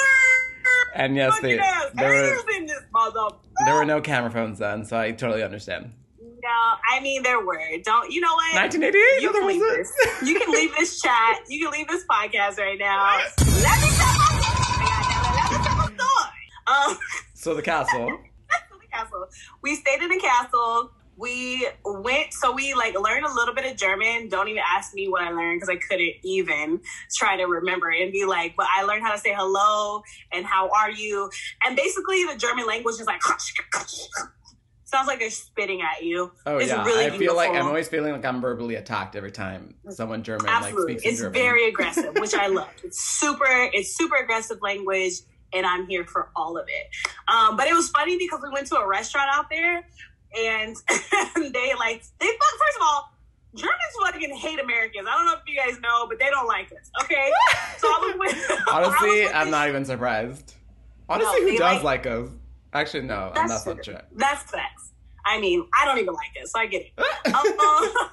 and 0.96 1.16
yes, 1.16 1.40
they, 1.42 1.56
there 1.96 2.10
were 2.10 2.40
in 2.56 2.68
this 2.68 2.82
there 3.66 3.76
were 3.76 3.86
no 3.86 4.02
camera 4.02 4.30
phones 4.32 4.60
then, 4.60 4.84
so 4.86 4.98
I 4.98 5.12
totally 5.12 5.44
understand. 5.44 5.94
No, 6.20 6.50
I 6.92 7.00
mean 7.00 7.24
there 7.24 7.40
were. 7.44 7.60
Don't 7.84 8.12
you 8.12 8.22
know 8.22 8.34
what? 8.34 8.54
1988. 8.56 9.22
You 9.22 9.32
can 9.32 9.48
leave 9.48 9.62
this. 9.62 9.92
You 10.24 10.40
can 10.40 10.52
leave 10.52 10.76
this 10.78 11.02
chat. 11.02 11.40
You 11.48 11.64
can 11.64 11.72
leave 11.72 11.88
this 11.88 12.06
podcast 12.06 12.60
right 12.60 12.78
now. 12.78 13.18
Let 13.40 13.82
me 13.82 13.90
tell 13.96 14.25
Um, 16.68 16.98
So 17.34 17.54
the 17.54 17.62
castle. 17.62 18.20
the 18.50 18.88
castle. 18.92 19.28
We 19.62 19.76
stayed 19.76 20.02
in 20.02 20.10
the 20.10 20.20
castle. 20.20 20.92
We 21.18 21.66
went, 21.86 22.34
so 22.34 22.52
we 22.52 22.74
like 22.74 22.94
learned 23.00 23.26
a 23.26 23.34
little 23.34 23.54
bit 23.56 23.66
of 23.72 23.78
German. 23.78 24.28
Don't 24.28 24.50
even 24.50 24.62
ask 24.68 24.94
me 24.94 25.08
what 25.08 25.22
I 25.24 25.30
learned 25.32 25.62
because 25.62 25.70
I 25.70 25.78
couldn't 25.78 26.12
even 26.24 26.82
try 27.16 27.38
to 27.38 27.46
remember 27.46 27.90
it 27.92 28.02
and 28.02 28.12
be 28.12 28.26
like, 28.26 28.56
but 28.58 28.68
I 28.76 28.84
learned 28.84 29.04
how 29.04 29.14
to 29.14 29.18
say 29.18 29.34
hello 29.34 30.02
and 30.34 30.46
how 30.46 30.70
are 30.72 30.92
you. 30.92 31.30
And 31.66 31.78
basically, 31.78 32.26
the 32.26 32.36
German 32.38 32.68
language 32.68 32.96
is 33.00 33.06
like, 33.08 33.22
sounds 34.84 35.08
like 35.08 35.20
they're 35.20 35.30
spitting 35.30 35.82
at 35.82 36.04
you. 36.04 36.32
Oh 36.46 36.58
It's 36.58 36.68
yeah, 36.70 36.84
really 36.84 37.06
I 37.06 37.18
feel 37.18 37.36
like 37.36 37.52
I'm 37.52 37.66
always 37.68 37.88
feeling 37.88 38.12
like 38.12 38.26
I'm 38.26 38.42
verbally 38.42 38.76
attacked 38.76 39.16
every 39.16 39.32
time 39.32 39.76
someone 39.90 40.22
German 40.24 40.48
Absolutely. 40.50 40.94
like 40.96 41.00
speaks 41.02 41.14
it's 41.14 41.20
in 41.22 41.26
German. 41.28 41.34
very 41.34 41.70
aggressive, 41.70 42.14
which 42.20 42.34
I 42.34 42.48
love. 42.48 42.70
It's 42.84 43.00
super, 43.20 43.46
it's 43.74 43.96
super 43.96 44.16
aggressive 44.18 44.62
language, 44.62 45.14
and 45.56 45.66
I'm 45.66 45.88
here 45.88 46.06
for 46.06 46.30
all 46.36 46.58
of 46.58 46.68
it. 46.68 46.88
Um, 47.34 47.56
but 47.58 47.68
it 47.68 47.74
was 47.74 47.90
funny 47.90 48.18
because 48.18 48.42
we 48.44 48.50
went 48.50 48.68
to 48.68 48.78
a 48.78 48.88
restaurant 48.88 49.30
out 49.34 49.50
there 49.50 49.78
and 50.38 50.76
they 51.36 51.74
like 51.80 52.04
they 52.20 52.28
fuck 52.28 52.56
first 52.60 52.78
of 52.78 52.82
all, 52.82 53.12
Germans 53.56 53.76
fucking 54.04 54.36
hate 54.36 54.60
Americans. 54.60 55.08
I 55.10 55.18
don't 55.18 55.26
know 55.28 55.34
if 55.34 55.42
you 55.48 55.56
guys 55.58 55.80
know, 55.80 56.08
but 56.08 56.20
they 56.20 56.30
don't 56.30 56.48
like 56.48 56.72
us. 56.72 56.92
Okay. 57.04 57.32
So 57.78 57.88
I 57.90 58.00
was 58.00 58.16
with 58.20 58.52
I 58.72 58.80
was 58.80 58.88
Honestly, 58.88 59.24
with 59.26 59.36
I'm 59.36 59.52
not 59.52 59.68
even 59.70 59.86
surprised. 59.86 60.56
Honestly, 61.10 61.42
No, 61.42 61.48
who 61.52 61.58
does 61.58 61.84
like- 61.84 62.06
like 62.06 62.08
us? 62.08 62.30
Actually, 62.74 63.04
no, 63.04 63.32
That's 63.36 63.52
that's, 63.52 63.64
true. 63.64 63.74
not 63.76 63.84
true. 63.84 63.98
That's 64.18 64.44
facts. 64.52 64.92
I 65.26 65.40
mean, 65.40 65.66
I 65.80 65.86
don't 65.86 65.98
even 66.00 66.14
like 66.14 66.32
it, 66.36 66.48
so 66.50 66.60
I 66.60 66.66
get 66.68 66.82
it. 66.84 66.94
um, 67.34 68.08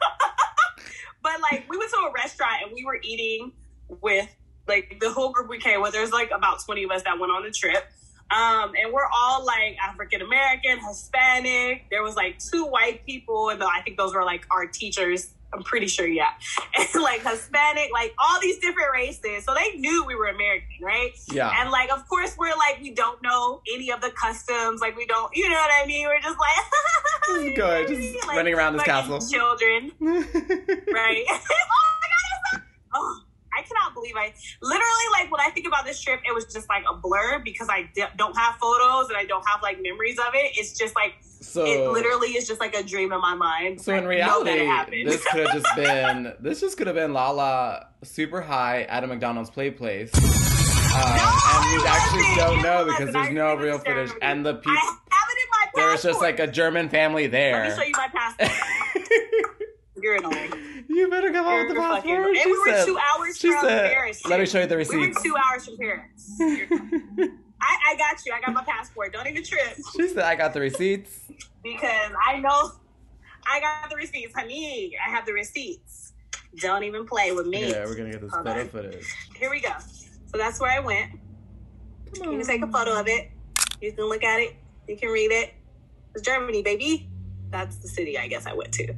but 1.23 1.41
like, 1.41 1.65
we 1.69 1.77
went 1.79 1.91
to 1.91 1.97
a 1.99 2.13
restaurant 2.13 2.55
and 2.65 2.73
we 2.73 2.85
were 2.85 2.99
eating 3.03 3.53
with 4.01 4.29
like 4.73 4.99
the 5.01 5.11
whole 5.13 5.33
group 5.33 5.49
we 5.49 5.59
came 5.59 5.83
with. 5.83 5.93
There's 5.93 6.13
like 6.13 6.31
about 6.35 6.65
20 6.65 6.85
of 6.85 6.91
us 6.91 7.03
that 7.03 7.19
went 7.19 7.33
on 7.33 7.43
the 7.43 7.51
trip. 7.51 7.85
Um, 8.31 8.73
and 8.81 8.93
we're 8.93 9.09
all 9.15 9.45
like 9.45 9.77
African 9.87 10.23
American, 10.23 10.79
Hispanic. 10.87 11.85
There 11.91 12.03
was 12.03 12.17
like 12.17 12.39
two 12.39 12.65
white 12.65 13.05
people, 13.05 13.51
and 13.51 13.63
I 13.63 13.83
think 13.83 13.99
those 13.99 14.15
were 14.15 14.25
like 14.25 14.47
our 14.51 14.67
teachers. 14.67 15.35
I'm 15.55 15.63
pretty 15.63 15.87
sure, 15.87 16.07
yeah. 16.07 16.31
And 16.79 17.03
like 17.03 17.23
Hispanic, 17.23 17.91
like 17.93 18.15
all 18.19 18.41
these 18.41 18.59
different 18.59 18.89
races. 18.91 19.45
So 19.45 19.55
they 19.55 19.77
knew 19.79 20.03
we 20.07 20.15
were 20.15 20.29
American, 20.29 20.67
right? 20.81 21.11
Yeah. 21.31 21.53
And 21.61 21.71
like, 21.71 21.91
of 21.93 22.09
course, 22.09 22.35
we're 22.39 22.57
like, 22.57 22.81
we 22.81 22.93
don't 22.93 23.23
know 23.23 23.61
any 23.71 23.91
of 23.91 24.01
the 24.01 24.11
customs. 24.11 24.81
Like, 24.81 24.97
we 24.97 25.05
don't, 25.05 25.31
you 25.37 25.51
know 25.51 25.57
what 25.57 25.71
I 25.71 25.87
mean? 25.87 26.07
We're 26.07 26.21
just 26.21 26.39
like, 26.39 27.55
Good, 27.55 27.89
just 27.89 28.27
like, 28.27 28.37
running 28.37 28.55
around 28.55 28.75
this 28.75 28.85
castle. 28.85 29.21
Children, 29.21 29.93
right? 30.01 31.25
oh 31.29 31.89
my 32.01 32.09
god, 32.09 32.33
so, 32.51 32.61
oh, 32.95 33.21
I 33.57 33.63
cannot 33.63 33.95
believe 33.95 34.15
I 34.17 34.33
literally 34.61 35.09
like 35.13 35.31
when 35.31 35.41
I 35.41 35.51
think 35.51 35.67
about 35.67 35.85
this 35.85 36.01
trip, 36.01 36.21
it 36.27 36.35
was 36.35 36.47
just 36.47 36.69
like 36.69 36.85
a 36.91 36.95
blur 36.95 37.41
because 37.45 37.69
I 37.71 37.91
don't 38.17 38.37
have 38.37 38.57
photos 38.57 39.09
and 39.09 39.17
I 39.17 39.25
don't 39.25 39.47
have 39.49 39.63
like 39.63 39.81
memories 39.83 40.19
of 40.19 40.35
it. 40.35 40.53
It's 40.57 40.77
just 40.77 40.95
like 40.95 41.15
so 41.23 41.65
it 41.67 41.91
literally 41.91 42.29
is 42.31 42.47
just 42.47 42.61
like 42.61 42.75
a 42.75 42.83
dream 42.83 43.13
in 43.13 43.21
my 43.21 43.35
mind. 43.35 43.81
So 43.81 43.95
in 43.95 44.05
I 44.05 44.07
reality, 44.07 45.05
this 45.05 45.25
could 45.27 45.47
have 45.47 45.63
just 45.63 45.67
been 45.77 46.35
this 46.41 46.61
just 46.61 46.77
could 46.79 46.87
have 46.87 46.97
been 46.97 47.13
Lala 47.13 47.89
super 48.03 48.41
high 48.41 48.83
at 48.85 49.05
a 49.05 49.07
McDonald's 49.07 49.51
play 49.51 49.71
place. 49.71 50.11
Uh, 50.95 51.41
and 51.55 51.83
we 51.83 51.89
actually 51.89 52.37
don't 52.37 52.59
It 52.59 52.63
know 52.63 52.85
because 52.85 53.13
there's 53.13 53.31
no 53.31 53.55
real 53.55 53.79
footage. 53.79 54.09
Germany. 54.09 54.19
And 54.23 54.45
the 54.47 54.55
people 54.55 54.73
I 54.73 54.97
have 55.11 55.29
it 55.31 55.39
in 55.39 55.51
my 55.51 55.65
passport. 55.65 55.75
there 55.77 55.91
was 55.91 56.03
just 56.03 56.21
like 56.21 56.39
a 56.39 56.47
German 56.47 56.89
family 56.89 57.27
there. 57.27 57.69
Let 57.69 57.71
me 57.71 57.77
show 57.77 57.89
you 57.89 57.93
my 57.97 58.09
passport. 58.09 58.51
You're 60.03 60.17
annoying. 60.17 60.85
you 60.89 61.09
better 61.09 61.31
come 61.33 61.47
out 61.47 61.67
with 61.67 61.77
the 61.77 61.81
fucking. 61.81 62.17
passport. 62.17 62.37
And 62.37 62.51
we 62.51 62.59
were 62.59 62.85
two 62.85 62.99
hours 62.99 63.39
she 63.39 63.51
from 63.53 63.61
said, 63.67 63.93
Paris. 63.93 64.27
Let 64.27 64.41
me 64.41 64.47
show 64.47 64.61
you 64.61 64.67
the 64.67 64.77
We 64.77 65.09
were 65.09 65.15
two 65.23 65.37
hours 65.37 65.65
from 65.65 65.77
Paris. 65.79 66.37
I, 66.41 67.77
I 67.93 67.97
got 67.97 68.27
you. 68.27 68.33
I 68.33 68.41
got 68.41 68.53
my 68.53 68.65
passport. 68.65 69.13
Don't 69.13 69.27
even 69.29 69.45
trip 69.45 69.77
she 69.97 70.09
said, 70.09 70.25
I 70.25 70.35
got 70.35 70.53
the 70.53 70.61
receipts. 70.61 71.21
because 71.63 72.11
I 72.27 72.41
know 72.41 72.73
I 73.47 73.61
got 73.61 73.89
the 73.89 73.97
receipts, 73.97 74.35
honey. 74.35 74.97
I 75.05 75.11
have 75.11 75.25
the 75.27 75.33
receipts. 75.33 76.13
Don't 76.57 76.83
even 76.83 77.07
play 77.07 77.33
with 77.33 77.47
me. 77.47 77.71
Yeah, 77.71 77.85
we're 77.85 77.95
gonna 77.95 78.11
get 78.11 78.21
this 78.21 78.33
Hold 78.33 78.47
photo 78.47 78.61
on. 78.61 78.69
footage. 78.69 79.07
Here 79.39 79.51
we 79.51 79.61
go. 79.61 79.71
So 80.27 80.39
that's 80.39 80.61
where 80.61 80.71
I 80.71 80.81
went. 80.81 81.13
You 82.15 82.23
can 82.23 82.45
take 82.45 82.63
a 82.63 82.67
photo 82.67 82.99
of 82.99 83.07
it. 83.09 83.31
You 83.81 83.93
can 83.93 84.05
look 84.07 84.23
at 84.23 84.41
it. 84.41 84.57
You 84.89 84.97
can 84.97 85.09
read 85.11 85.31
it. 85.31 85.55
It's 86.15 86.23
Germany, 86.23 86.63
baby. 86.63 87.09
That's 87.51 87.77
the 87.77 87.89
city 87.89 88.19
I 88.19 88.27
guess 88.29 88.47
I 88.47 88.53
went 88.55 88.73
to. 88.75 88.95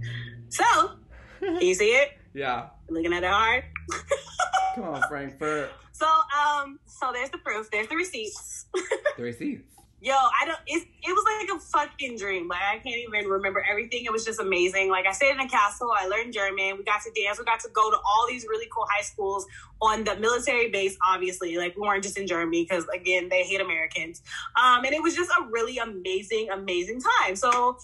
So, 0.48 0.92
can 1.40 1.60
you 1.60 1.74
see 1.74 1.90
it? 1.90 2.12
Yeah. 2.34 2.70
Looking 2.88 3.12
at 3.12 3.22
it 3.22 3.30
hard. 3.30 3.62
Come 4.74 4.86
on, 4.86 5.02
Frankfurt. 5.08 5.70
So, 5.92 6.04
um, 6.04 6.80
so 6.84 7.12
there's 7.12 7.30
the 7.30 7.38
proof. 7.38 7.70
There's 7.70 7.86
the 7.86 7.94
receipts. 7.94 8.66
The 9.16 9.22
receipts. 9.22 9.72
Yo, 10.04 10.12
I 10.12 10.44
don't. 10.44 10.58
It, 10.66 10.86
it 11.02 11.12
was 11.12 11.24
like 11.24 11.56
a 11.56 11.60
fucking 11.60 12.18
dream. 12.18 12.46
Like 12.46 12.60
I 12.60 12.78
can't 12.78 12.98
even 13.08 13.26
remember 13.26 13.64
everything. 13.70 14.04
It 14.04 14.12
was 14.12 14.22
just 14.22 14.38
amazing. 14.38 14.90
Like 14.90 15.06
I 15.06 15.12
stayed 15.12 15.30
in 15.30 15.40
a 15.40 15.48
castle. 15.48 15.90
I 15.96 16.06
learned 16.08 16.34
German. 16.34 16.76
We 16.76 16.84
got 16.84 17.00
to 17.02 17.10
dance. 17.12 17.38
We 17.38 17.44
got 17.46 17.60
to 17.60 17.70
go 17.72 17.90
to 17.90 17.96
all 17.96 18.26
these 18.28 18.44
really 18.44 18.66
cool 18.70 18.84
high 18.90 19.00
schools 19.00 19.46
on 19.80 20.04
the 20.04 20.14
military 20.16 20.68
base. 20.68 20.94
Obviously, 21.08 21.56
like 21.56 21.74
we 21.76 21.82
weren't 21.82 22.02
just 22.02 22.18
in 22.18 22.26
Germany 22.26 22.66
because 22.68 22.84
again 22.92 23.30
they 23.30 23.44
hate 23.44 23.62
Americans. 23.62 24.20
Um, 24.62 24.84
and 24.84 24.92
it 24.92 25.02
was 25.02 25.14
just 25.14 25.30
a 25.30 25.46
really 25.50 25.78
amazing, 25.78 26.50
amazing 26.52 27.00
time. 27.00 27.34
So 27.34 27.78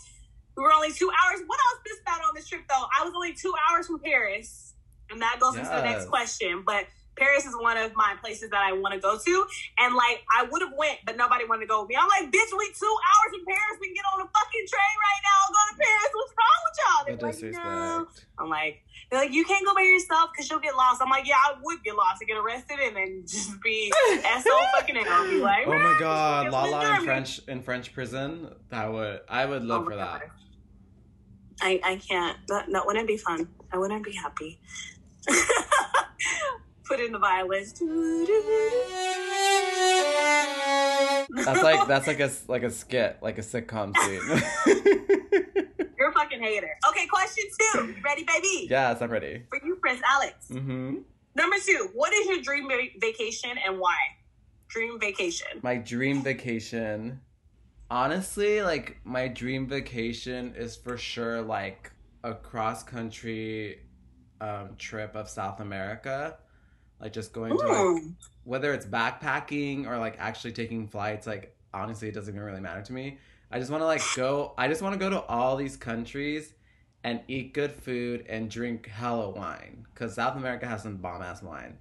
we 0.61 0.67
were 0.67 0.73
only 0.77 0.93
two 0.93 1.09
hours. 1.09 1.41
What 1.47 1.59
else 1.59 1.81
missed 1.89 2.05
out 2.07 2.21
on 2.21 2.35
this 2.35 2.47
trip 2.47 2.61
though? 2.69 2.85
I 2.93 3.03
was 3.03 3.15
only 3.17 3.33
two 3.33 3.55
hours 3.65 3.87
from 3.87 3.99
Paris, 4.01 4.75
and 5.09 5.21
that 5.23 5.41
goes 5.41 5.57
into 5.57 5.71
the 5.71 5.83
next 5.83 6.07
question. 6.07 6.63
But 6.67 6.85
Paris 7.17 7.47
is 7.47 7.57
one 7.57 7.79
of 7.79 7.93
my 7.97 8.15
places 8.21 8.51
that 8.51 8.61
I 8.61 8.73
want 8.73 8.93
to 8.93 9.01
go 9.01 9.17
to, 9.17 9.47
and 9.79 9.95
like 9.95 10.21
I 10.29 10.45
would 10.45 10.61
have 10.61 10.77
went, 10.77 11.01
but 11.07 11.17
nobody 11.17 11.47
wanted 11.49 11.65
to 11.65 11.67
go 11.73 11.81
with 11.81 11.89
me. 11.89 11.97
I'm 11.97 12.09
like, 12.09 12.29
bitch, 12.29 12.53
we 12.53 12.69
two 12.77 12.93
hours 12.93 13.31
from 13.33 13.45
Paris. 13.49 13.81
We 13.81 13.89
can 13.89 13.97
get 13.97 14.05
on 14.13 14.21
a 14.21 14.29
fucking 14.29 14.67
train 14.69 14.95
right 15.01 15.23
now 15.25 15.31
go 15.51 15.63
to 15.71 15.77
Paris. 15.79 16.11
What's 16.15 16.35
wrong 16.39 16.61
with 16.65 16.77
y'all? 16.81 17.01
They're 17.07 17.17
like, 17.25 17.65
no. 17.65 18.07
I'm 18.39 18.49
like, 18.49 18.83
they're 19.11 19.21
like, 19.21 19.33
you 19.33 19.45
can't 19.45 19.65
go 19.67 19.75
by 19.75 19.83
yourself 19.83 20.31
because 20.33 20.49
you'll 20.51 20.61
get 20.61 20.77
lost. 20.77 21.03
I'm 21.03 21.11
like, 21.11 21.27
yeah, 21.27 21.35
I 21.37 21.55
would 21.63 21.83
get 21.85 21.97
lost 21.97 22.21
and 22.21 22.29
get 22.29 22.39
arrested 22.39 22.79
and 22.81 22.97
then 22.97 23.23
just 23.27 23.61
be 23.63 23.93
so 24.43 24.59
fucking 24.77 24.97
and 24.97 25.09
I'll 25.09 25.29
be 25.29 25.41
like, 25.41 25.67
Oh 25.67 25.79
my 25.79 25.97
god, 25.99 26.47
is 26.47 26.47
in 26.47 26.53
Lala 26.53 26.97
in 26.97 27.05
French 27.05 27.41
in 27.49 27.63
French 27.63 27.93
prison. 27.93 28.49
That 28.71 28.93
would 28.93 29.21
I 29.29 29.47
would 29.47 29.65
live 29.65 29.83
Oh 29.83 29.85
for 29.85 29.91
my 29.91 29.97
that. 29.97 30.23
I, 31.63 31.81
I 31.85 31.97
can't. 31.97 32.37
That, 32.49 32.67
that 32.73 32.87
wouldn't 32.87 33.07
be 33.07 33.17
fun. 33.17 33.49
I 33.73 33.79
wouldn't 33.79 34.05
be 34.05 34.13
happy. 34.13 34.61
Put 36.87 37.01
in 37.01 37.13
the 37.13 37.19
violins. 37.19 37.75
That's 41.45 41.63
like 41.63 41.87
that's 41.87 42.07
like 42.07 42.21
a 42.21 42.31
like 42.49 42.63
a 42.65 42.71
skit, 42.71 43.19
like 43.23 43.39
a 43.39 43.43
sitcom 43.43 43.97
scene. 43.97 44.21
You're 45.99 46.11
a 46.11 46.13
fucking 46.13 46.41
hater. 46.43 46.71
Okay, 46.89 47.07
question 47.07 47.45
two. 47.59 47.87
You 47.89 47.97
ready, 48.05 48.25
baby? 48.25 48.67
yes, 48.69 49.01
I'm 49.01 49.11
ready. 49.11 49.45
For 49.49 49.61
you, 49.65 49.77
Prince 49.77 50.01
Alex. 50.09 50.49
hmm 50.49 50.97
Number 51.37 51.57
two, 51.65 51.91
what 51.95 52.13
is 52.13 52.27
your 52.27 52.41
dream 52.43 52.69
va- 52.69 52.99
vacation 53.01 53.53
and 53.65 53.79
why? 53.79 53.97
Dream 54.69 54.99
vacation. 54.99 55.47
My 55.63 55.77
dream 55.77 56.23
vacation. 56.23 57.21
Honestly, 57.91 58.63
like 58.63 59.01
my 59.05 59.27
dream 59.29 59.67
vacation 59.67 60.55
is 60.57 60.77
for 60.77 60.97
sure 60.97 61.43
like 61.43 61.91
a 62.23 62.35
cross 62.35 62.83
country 62.83 63.81
um, 64.41 64.71
trip 64.79 65.17
of 65.17 65.29
South 65.29 65.61
America. 65.61 66.37
Like 67.01 67.13
just 67.13 67.33
going 67.33 67.57
to 67.59 67.67
like 67.67 68.03
whether 68.45 68.73
it's 68.73 68.87
backpacking 68.87 69.87
or 69.87 69.99
like 69.99 70.17
actually 70.19 70.53
taking 70.53 70.87
flights, 70.87 71.27
like 71.27 71.57
honestly, 71.73 72.09
it 72.09 72.15
doesn't 72.15 72.35
even 72.35 72.45
really 72.45 72.61
matter 72.61 72.83
to 72.83 72.93
me. 72.93 73.19
I 73.51 73.59
just 73.59 73.71
want 73.71 73.81
to 73.81 73.87
like 73.87 74.03
go. 74.15 74.55
I 74.57 74.69
just 74.69 74.83
want 74.83 74.95
to 74.95 74.99
go 74.99 75.11
to 75.11 75.23
all 75.23 75.57
these 75.57 75.77
countries 75.77 76.55
and 77.03 77.21
eat 77.27 77.55
good 77.55 77.73
food 77.73 78.27
and 78.29 78.51
drink 78.51 78.87
hella 78.87 79.31
wine 79.31 79.87
because 79.93 80.15
South 80.15 80.37
America 80.37 80.67
has 80.67 80.83
some 80.83 80.97
bomb 80.97 81.23
ass 81.23 81.43
wine, 81.43 81.79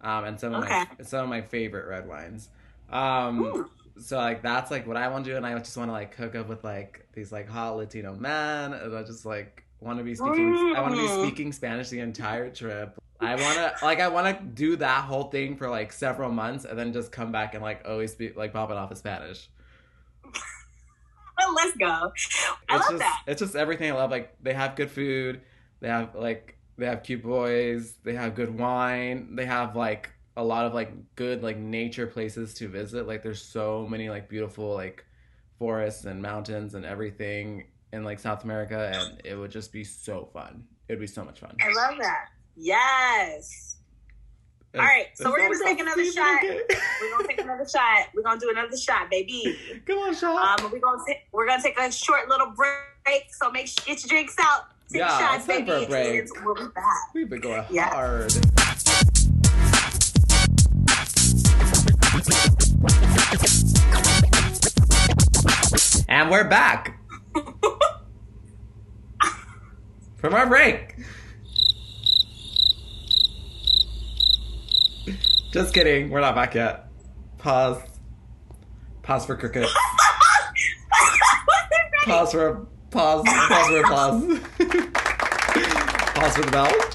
um, 0.00 0.24
and 0.24 0.40
some 0.40 0.54
of 0.54 0.64
my 0.64 0.86
some 1.02 1.24
of 1.24 1.28
my 1.28 1.42
favorite 1.42 1.86
red 1.86 2.08
wines. 2.08 2.48
Um, 2.90 3.42
Ooh. 3.42 3.70
So 3.98 4.16
like 4.16 4.42
that's 4.42 4.70
like 4.70 4.86
what 4.86 4.96
I 4.96 5.08
want 5.08 5.24
to 5.24 5.30
do, 5.32 5.36
and 5.36 5.46
I 5.46 5.56
just 5.58 5.76
want 5.76 5.88
to 5.88 5.92
like 5.92 6.14
hook 6.14 6.34
up 6.34 6.48
with 6.48 6.64
like 6.64 7.06
these 7.12 7.32
like 7.32 7.48
hot 7.48 7.76
Latino 7.76 8.14
men, 8.14 8.72
and 8.72 8.96
I 8.96 9.02
just 9.02 9.24
like 9.26 9.64
want 9.80 9.98
to 9.98 10.04
be 10.04 10.14
speaking. 10.14 10.54
I 10.76 10.80
want 10.80 10.94
to 10.94 11.00
be 11.00 11.08
speaking 11.08 11.52
Spanish 11.52 11.88
the 11.88 12.00
entire 12.00 12.50
trip. 12.50 12.94
I 13.20 13.34
want 13.36 13.56
to 13.56 13.74
like 13.82 14.00
I 14.00 14.08
want 14.08 14.36
to 14.38 14.44
do 14.44 14.76
that 14.76 15.04
whole 15.04 15.24
thing 15.24 15.56
for 15.56 15.68
like 15.68 15.92
several 15.92 16.30
months, 16.30 16.64
and 16.64 16.78
then 16.78 16.92
just 16.92 17.12
come 17.12 17.32
back 17.32 17.54
and 17.54 17.62
like 17.62 17.82
always 17.86 18.14
be 18.14 18.32
like 18.32 18.52
popping 18.52 18.76
off 18.76 18.90
in 18.90 18.96
Spanish. 18.96 19.48
Well, 21.38 21.54
let's 21.54 21.76
go. 21.76 22.12
I 22.68 22.76
It's 22.76 22.84
love 22.84 22.90
just 22.90 22.98
that. 22.98 23.22
it's 23.26 23.40
just 23.40 23.54
everything 23.56 23.90
I 23.90 23.94
love. 23.94 24.10
Like 24.10 24.34
they 24.42 24.54
have 24.54 24.76
good 24.76 24.90
food, 24.90 25.40
they 25.80 25.88
have 25.88 26.14
like 26.14 26.56
they 26.78 26.86
have 26.86 27.02
cute 27.02 27.22
boys, 27.22 27.94
they 28.04 28.14
have 28.14 28.34
good 28.34 28.58
wine, 28.58 29.36
they 29.36 29.44
have 29.46 29.76
like 29.76 30.10
a 30.36 30.44
lot 30.44 30.64
of 30.66 30.74
like 30.74 30.92
good 31.16 31.42
like 31.42 31.56
nature 31.58 32.06
places 32.06 32.54
to 32.54 32.68
visit. 32.68 33.06
Like 33.06 33.22
there's 33.22 33.42
so 33.42 33.86
many 33.88 34.08
like 34.10 34.28
beautiful 34.28 34.72
like 34.74 35.04
forests 35.58 36.04
and 36.04 36.20
mountains 36.22 36.74
and 36.74 36.84
everything 36.84 37.64
in 37.92 38.04
like 38.04 38.18
South 38.18 38.44
America, 38.44 38.90
and 38.94 39.20
it 39.24 39.34
would 39.36 39.50
just 39.50 39.72
be 39.72 39.84
so 39.84 40.28
fun. 40.32 40.64
It'd 40.88 41.00
be 41.00 41.06
so 41.06 41.24
much 41.24 41.40
fun. 41.40 41.54
I 41.60 41.68
love 41.72 41.98
that. 42.00 42.26
Yes. 42.56 43.76
All 44.74 44.80
right, 44.80 45.08
so 45.14 45.30
we're 45.30 45.36
gonna 45.38 45.62
take 45.62 45.78
another 45.80 46.04
shot. 46.10 46.40
We're 46.42 47.10
gonna 47.10 47.28
take 47.28 47.40
another 47.42 47.68
shot. 47.68 48.06
We're 48.14 48.22
gonna 48.22 48.40
do 48.40 48.48
another 48.48 48.74
shot, 48.78 49.10
baby. 49.10 49.58
Come 49.86 49.98
on, 49.98 50.14
shot. 50.14 50.60
Um, 50.62 50.72
we're 50.72 50.78
gonna 50.78 51.02
ta- 51.06 51.20
we're 51.30 51.46
gonna 51.46 51.62
take 51.62 51.78
a 51.78 51.92
short 51.92 52.30
little 52.30 52.52
break. 52.56 53.26
So 53.34 53.50
make 53.50 53.66
sure 53.66 53.84
you 53.86 53.94
get 53.94 54.02
your 54.04 54.08
drinks 54.08 54.34
out. 54.40 54.62
Take 54.90 55.00
Yeah, 55.00 55.08
shots, 55.18 55.36
it's 55.36 55.46
time 55.46 55.64
baby. 55.66 55.70
for 55.70 55.84
a 55.84 55.88
break. 55.88 56.44
We'll 56.44 56.54
be 56.54 56.72
back. 56.74 56.84
We've 57.14 57.28
been 57.28 57.42
going 57.42 57.64
Yeah. 57.70 57.90
hard. 57.90 58.32
And 66.08 66.30
we're 66.30 66.48
back 66.48 67.00
from 70.18 70.34
our 70.34 70.46
break. 70.46 70.94
Just 75.50 75.74
kidding, 75.74 76.10
we're 76.10 76.20
not 76.20 76.36
back 76.36 76.54
yet. 76.54 76.86
Pause. 77.38 77.82
Pause 79.02 79.26
for 79.26 79.36
crickets. 79.36 79.72
Pause 82.04 82.32
for 82.32 82.66
pause. 82.90 83.24
Pause 83.26 83.68
for 83.68 83.82
pause. 83.82 84.22
pause 86.14 86.36
for 86.36 86.42
the 86.42 86.50
bell. 86.52 86.91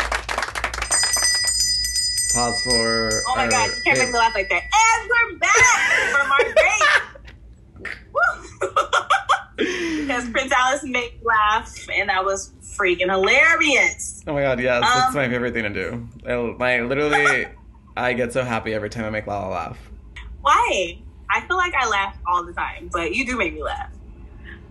Pause 2.37 2.61
for. 2.61 3.23
Oh 3.29 3.35
my 3.35 3.45
our- 3.45 3.49
god, 3.49 3.69
you 3.75 3.81
can't 3.83 3.97
make 3.97 4.09
me 4.09 4.13
laugh 4.19 4.35
like 4.35 4.47
that. 4.49 4.61
And 4.61 5.09
we're 5.09 5.39
back 5.39 5.57
from 6.11 6.31
our 6.31 6.45
break. 9.57 10.01
Because 10.05 10.29
Prince 10.29 10.53
Alice 10.55 10.83
made 10.83 10.93
me 10.93 11.19
laugh, 11.23 11.75
and 11.91 12.09
that 12.09 12.23
was 12.23 12.51
freaking 12.61 13.09
hilarious. 13.09 14.23
Oh 14.27 14.33
my 14.35 14.41
god, 14.43 14.59
yes, 14.59 14.83
that's 14.83 15.07
Um, 15.07 15.15
my 15.15 15.27
favorite 15.27 15.55
thing 15.55 15.63
to 15.63 15.69
do. 15.71 16.07
I, 16.27 16.35
my 16.59 16.81
literally, 16.81 17.47
I 17.97 18.13
get 18.13 18.33
so 18.33 18.43
happy 18.43 18.71
every 18.75 18.91
time 18.91 19.05
I 19.05 19.09
make 19.09 19.25
Lala 19.25 19.49
laugh. 19.51 19.79
Why? 20.41 20.99
I 21.31 21.41
feel 21.41 21.57
like 21.57 21.73
I 21.73 21.87
laugh 21.89 22.15
all 22.27 22.43
the 22.45 22.53
time, 22.53 22.91
but 22.93 23.15
you 23.15 23.25
do 23.25 23.35
make 23.35 23.55
me 23.55 23.63
laugh. 23.63 23.89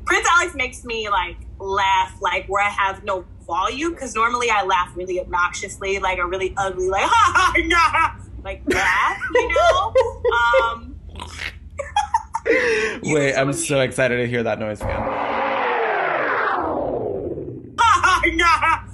Prince 0.05 0.29
Alex 0.37 0.55
makes 0.55 0.85
me 0.85 1.09
like 1.09 1.37
laugh 1.59 2.17
like 2.21 2.47
where 2.49 2.65
I 2.65 2.71
have 2.71 3.05
no 3.05 3.25
volume 3.47 3.93
because 3.93 4.15
normally 4.15 4.51
I 4.51 4.65
laugh 4.65 4.93
really 4.95 5.21
obnoxiously, 5.21 5.99
like 5.99 6.19
a 6.19 6.27
really 6.27 6.53
ugly, 6.57 6.89
like 6.89 7.03
ha 7.05 7.33
ha 7.35 7.53
nah, 7.59 8.43
like 8.45 8.63
laugh, 8.67 9.21
you 9.35 9.49
know. 9.49 9.95
um, 10.73 10.97
Wait, 13.03 13.35
I'm 13.35 13.53
so 13.53 13.81
excited 13.81 14.17
to 14.19 14.27
hear 14.27 14.43
that 14.43 14.59
noise 14.59 14.81
again. 14.81 15.01
ha 17.79 18.85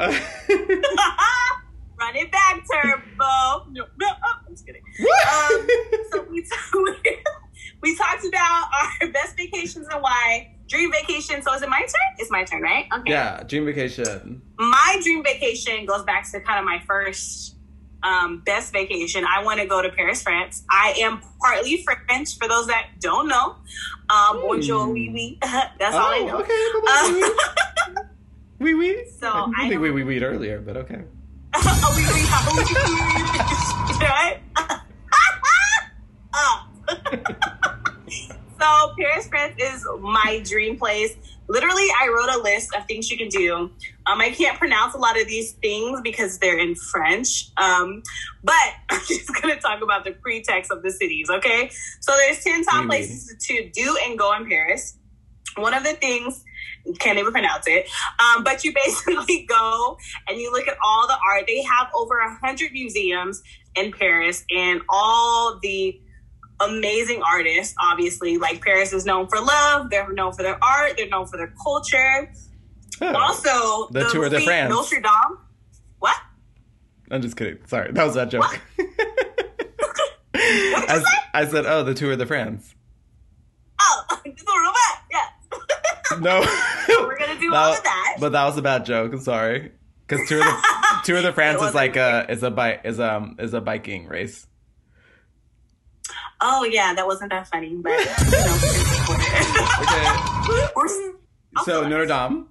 ha. 0.00 1.60
Run 2.00 2.16
it 2.16 2.32
back, 2.32 2.64
Turbo. 2.72 3.66
No, 3.70 3.84
no, 3.98 4.06
oh, 4.24 4.40
I'm 4.46 4.52
just 4.52 4.66
kidding. 4.66 4.82
Um, 5.00 5.68
so 6.10 6.22
we, 6.30 6.40
we 6.74 6.96
talked 7.96 8.24
about 8.26 8.68
our 9.02 9.08
best 9.12 9.36
vacations 9.36 9.86
and 9.90 10.02
why. 10.02 10.54
Dream 10.68 10.92
vacation. 10.92 11.42
So 11.42 11.52
is 11.54 11.62
it 11.62 11.68
my 11.68 11.80
turn? 11.80 12.10
It's 12.18 12.30
my 12.30 12.44
turn, 12.44 12.62
right? 12.62 12.86
Okay. 13.00 13.10
yeah, 13.10 13.42
dream 13.42 13.64
vacation. 13.64 14.40
My 14.58 15.00
dream 15.02 15.22
vacation 15.24 15.84
goes 15.84 16.04
back 16.04 16.30
to 16.30 16.40
kind 16.40 16.58
of 16.60 16.64
my 16.64 16.80
first 16.86 17.56
um, 18.04 18.40
best 18.46 18.72
vacation. 18.72 19.24
I 19.26 19.42
want 19.42 19.58
to 19.60 19.66
go 19.66 19.82
to 19.82 19.88
Paris, 19.90 20.22
France. 20.22 20.62
I 20.70 20.94
am 20.98 21.20
partly 21.42 21.82
French. 21.82 22.38
For 22.38 22.46
those 22.46 22.66
that 22.68 22.86
don't 23.00 23.26
know, 23.28 23.56
um, 24.10 24.40
bonjour, 24.42 24.86
Hmm. 24.86 24.92
oui, 24.92 25.10
oui. 25.12 25.38
That's 25.78 25.94
all 25.96 26.12
I 26.12 26.20
know. 26.20 26.38
okay. 26.40 28.06
Wee 28.60 28.74
wee. 28.74 29.04
So, 29.20 29.26
I 29.28 29.52
I 29.64 29.68
think 29.68 29.80
we 29.80 29.90
wee 29.90 30.04
weed 30.04 30.22
earlier, 30.22 30.60
but 30.60 30.76
okay. 30.76 31.02
oh, 31.54 31.94
oui, 31.96 32.04
oui, 32.14 32.20
how 32.28 32.44
would 32.54 32.68
you 32.70 32.76
right? 34.06 34.40
Uh. 36.34 37.46
So 38.60 38.94
Paris, 38.98 39.26
France 39.28 39.54
is 39.58 39.86
my 40.00 40.42
dream 40.44 40.78
place. 40.78 41.16
Literally, 41.48 41.86
I 42.00 42.08
wrote 42.08 42.28
a 42.38 42.42
list 42.42 42.74
of 42.76 42.86
things 42.86 43.10
you 43.10 43.18
can 43.18 43.28
do. 43.28 43.70
Um, 44.06 44.20
I 44.20 44.30
can't 44.30 44.56
pronounce 44.58 44.94
a 44.94 44.98
lot 44.98 45.20
of 45.20 45.26
these 45.26 45.52
things 45.52 46.00
because 46.02 46.38
they're 46.38 46.58
in 46.58 46.74
French. 46.76 47.50
Um, 47.56 48.02
but 48.44 48.54
I'm 48.90 49.00
just 49.08 49.30
gonna 49.40 49.56
talk 49.60 49.82
about 49.82 50.04
the 50.04 50.12
pretext 50.12 50.70
of 50.70 50.82
the 50.82 50.90
cities. 50.90 51.28
Okay, 51.30 51.70
so 52.00 52.12
there's 52.16 52.42
ten 52.44 52.64
top 52.64 52.74
Oui, 52.74 52.80
oui. 52.82 52.86
places 52.88 53.36
to 53.46 53.70
do 53.70 53.98
and 54.04 54.18
go 54.18 54.34
in 54.36 54.46
Paris. 54.46 54.96
One 55.56 55.74
of 55.74 55.82
the 55.82 55.94
things 55.94 56.44
can't 56.98 57.18
even 57.18 57.32
pronounce 57.32 57.66
it. 57.66 57.88
Um, 58.18 58.44
but 58.44 58.64
you 58.64 58.72
basically 58.84 59.44
go 59.46 59.98
and 60.28 60.38
you 60.38 60.52
look 60.52 60.68
at 60.68 60.76
all 60.82 61.06
the 61.06 61.16
art. 61.32 61.44
They 61.46 61.62
have 61.62 61.88
over 61.94 62.18
a 62.18 62.34
hundred 62.36 62.72
museums 62.72 63.42
in 63.74 63.92
Paris 63.92 64.44
and 64.50 64.82
all 64.88 65.58
the 65.62 66.00
amazing 66.60 67.22
artists. 67.22 67.74
Obviously, 67.82 68.38
like 68.38 68.62
Paris 68.62 68.92
is 68.92 69.04
known 69.04 69.26
for 69.28 69.40
love. 69.40 69.90
They're 69.90 70.12
known 70.12 70.32
for 70.32 70.42
their 70.42 70.62
art. 70.62 70.94
They're 70.96 71.08
known 71.08 71.26
for 71.26 71.36
their 71.36 71.52
culture. 71.62 72.32
Oh, 73.00 73.14
Also, 73.14 73.88
The 73.92 74.08
Tour 74.10 74.28
de 74.28 74.40
France. 74.40 74.70
Notre 74.70 75.00
Dame. 75.00 75.38
What? 75.98 76.16
I'm 77.10 77.22
just 77.22 77.36
kidding. 77.36 77.58
Sorry, 77.66 77.92
that 77.92 78.04
was 78.04 78.14
that 78.14 78.30
joke. 78.30 78.60
I, 80.34 80.98
say? 80.98 81.18
I 81.34 81.46
said, 81.46 81.66
oh, 81.66 81.82
the 81.84 81.94
Tour 81.94 82.16
de 82.16 82.26
France. 82.26 82.74
Oh, 83.80 84.04
a 84.24 84.28
robot. 84.28 84.74
Yeah. 85.10 85.26
No. 86.20 86.40
We're 86.88 87.18
gonna 87.18 87.38
do 87.38 87.54
all 87.54 87.72
of 87.72 87.82
that. 87.84 88.16
But 88.18 88.32
that 88.32 88.44
was 88.44 88.58
a 88.58 88.62
bad 88.62 88.84
joke. 88.84 89.12
I'm 89.12 89.20
sorry. 89.20 89.70
Because 90.06 90.28
Tour 90.28 90.42
de 90.42 90.60
Tour 91.04 91.22
de 91.22 91.32
France 91.32 91.62
is 91.62 91.72
like 91.72 91.94
a 91.94 92.26
is 92.28 92.42
a 92.42 92.50
bike 92.50 92.80
is 92.84 92.98
um 92.98 93.36
is 93.38 93.54
a 93.54 93.60
biking 93.60 94.06
race. 94.08 94.44
Oh 96.42 96.64
yeah, 96.64 96.94
that 96.94 97.06
wasn't 97.06 97.30
that 97.30 97.46
funny, 97.48 97.74
but 97.76 97.90
you 97.98 98.04
know. 98.30 98.58
Okay. 99.80 101.06
So 101.64 101.86
Notre 101.86 102.06
Dame. 102.06 102.46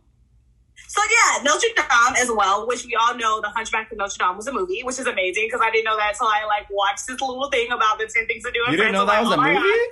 So 0.88 1.02
yeah, 1.10 1.44
Notre 1.44 1.68
Dame 1.76 2.16
as 2.22 2.30
well, 2.30 2.68
which 2.68 2.84
we 2.86 2.96
all 3.00 3.16
know 3.16 3.40
the 3.42 3.48
Hunchback 3.50 3.92
of 3.92 3.98
Notre 3.98 4.18
Dame 4.20 4.36
was 4.36 4.46
a 4.48 4.52
movie, 4.54 4.82
which 4.84 5.00
is 5.00 5.08
amazing 5.08 5.48
because 5.48 5.62
I 5.64 5.72
didn't 5.72 5.86
know 5.86 5.96
that 5.98 6.12
until 6.14 6.28
I 6.28 6.44
like 6.46 6.68
watched 6.70 7.08
this 7.08 7.20
little 7.22 7.50
thing 7.50 7.72
about 7.72 7.98
the 7.98 8.08
ten 8.14 8.28
things 8.28 8.44
to 8.44 8.52
do. 8.52 8.60
in 8.66 8.72
You 8.72 8.78
didn't 8.78 8.92
know 8.94 9.06
that 9.06 9.22
was 9.24 9.32
a 9.32 9.36
oh 9.36 9.38
like, 9.38 9.54
movie? 9.54 9.66
oh 9.66 9.88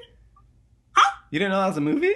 God. 0.96 1.04
Huh? 1.04 1.12
You 1.32 1.40
didn't 1.40 1.52
know 1.52 1.62
that 1.62 1.68
was 1.68 1.78
a 1.78 1.82
movie? 1.82 2.14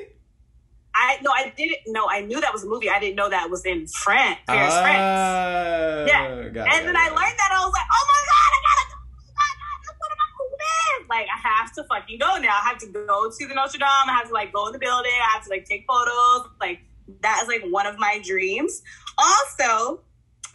I 0.94 1.18
no, 1.24 1.32
I 1.32 1.54
didn't. 1.56 1.78
No, 1.88 2.10
I 2.10 2.22
knew 2.22 2.42
that 2.42 2.52
was 2.52 2.64
a 2.66 2.68
movie. 2.68 2.90
I 2.90 3.00
didn't 3.00 3.16
know 3.16 3.30
that 3.30 3.50
was 3.50 3.64
in 3.66 3.88
France, 3.88 4.40
Paris, 4.46 4.74
France. 4.74 5.00
Oh, 5.00 6.06
Yeah. 6.06 6.28
it, 6.28 6.48
And 6.58 6.88
then 6.88 6.98
I 6.98 7.08
learned 7.08 7.38
that 7.40 7.52
I 7.56 7.64
was 7.64 7.72
like, 7.72 7.88
oh 7.88 8.06
my 8.12 8.22
god, 8.28 8.52
I 8.52 8.60
gotta 8.68 8.86
go. 8.92 8.98
Oh 9.00 9.32
my 9.40 9.52
God, 9.56 9.78
that's 9.88 9.98
one 10.04 10.12
of 10.12 10.20
my 10.20 10.30
movies. 10.36 11.01
Like 11.12 11.28
I 11.28 11.38
have 11.46 11.74
to 11.74 11.84
fucking 11.84 12.20
go 12.20 12.38
now. 12.38 12.56
I 12.64 12.70
have 12.70 12.78
to 12.80 12.88
go 12.88 13.30
to 13.30 13.48
the 13.48 13.54
Notre 13.54 13.78
Dame. 13.78 14.08
I 14.08 14.16
have 14.18 14.30
to 14.30 14.34
like 14.34 14.54
go 14.54 14.68
in 14.68 14.74
the 14.74 14.80
building. 14.80 15.12
I 15.12 15.34
have 15.34 15.44
to 15.44 15.50
like 15.50 15.66
take 15.66 15.86
photos. 15.86 16.50
Like 16.62 16.80
that 17.20 17.42
is 17.44 17.50
like 17.50 17.70
one 17.70 17.86
of 17.86 18.00
my 18.00 18.22
dreams. 18.24 18.82
Also, 19.18 20.00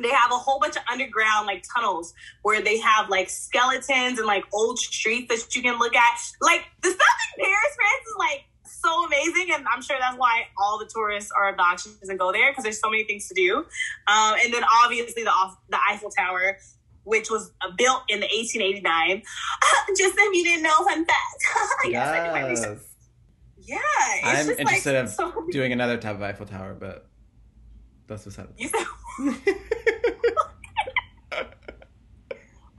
they 0.01 0.09
have 0.09 0.31
a 0.33 0.37
whole 0.37 0.59
bunch 0.59 0.77
of 0.77 0.83
underground 0.91 1.47
like 1.47 1.63
tunnels 1.75 2.15
where 2.41 2.63
they 2.63 2.79
have 2.79 3.11
like 3.11 3.29
skeletons 3.29 4.19
and 4.19 4.27
like 4.27 4.45
old 4.55 4.79
streets 4.79 5.29
that 5.29 5.55
you 5.55 5.61
can 5.61 5.79
look 5.79 5.95
at. 5.95 6.19
Like 6.41 6.65
the 6.81 6.89
stuff 6.89 7.17
in 7.39 7.45
Paris, 7.45 7.77
France 7.77 8.07
is 8.07 8.17
like 8.19 8.45
so 8.65 9.05
amazing, 9.05 9.53
and 9.53 9.67
I'm 9.73 9.83
sure 9.83 9.97
that's 10.01 10.17
why 10.17 10.45
all 10.59 10.79
the 10.79 10.89
tourists 10.93 11.31
are 11.37 11.51
obnoxious 11.51 11.99
and 12.09 12.19
go 12.19 12.33
there 12.33 12.51
because 12.51 12.65
there's 12.65 12.81
so 12.81 12.89
many 12.89 13.05
things 13.05 13.29
to 13.29 13.35
do. 13.35 13.59
Um, 14.09 14.37
and 14.43 14.55
then 14.55 14.63
obviously 14.83 15.23
the 15.23 15.33
the 15.69 15.79
Eiffel 15.91 16.11
Tower, 16.11 16.57
which 17.07 17.31
was 17.31 17.53
built 17.79 18.03
in 18.09 18.21
1889. 18.21 19.23
Just 19.97 20.15
if 20.19 20.35
you 20.37 20.45
didn't 20.45 20.65
know, 20.65 20.77
fun 20.85 21.07
fact. 21.07 21.45
yes, 21.87 22.09
I 22.09 22.25
did 22.25 22.33
my 22.33 22.49
research. 22.49 22.79
Yes. 23.59 23.81
Yeah, 24.23 24.29
I'm 24.29 24.51
interested 24.51 24.93
like 24.95 25.03
in 25.05 25.09
so- 25.09 25.47
doing 25.51 25.73
another 25.73 25.97
type 25.97 26.17
of 26.17 26.23
Eiffel 26.23 26.47
Tower, 26.47 26.75
but 26.75 27.09
that's 28.09 28.27
You 28.57 28.69
said, 28.69 28.87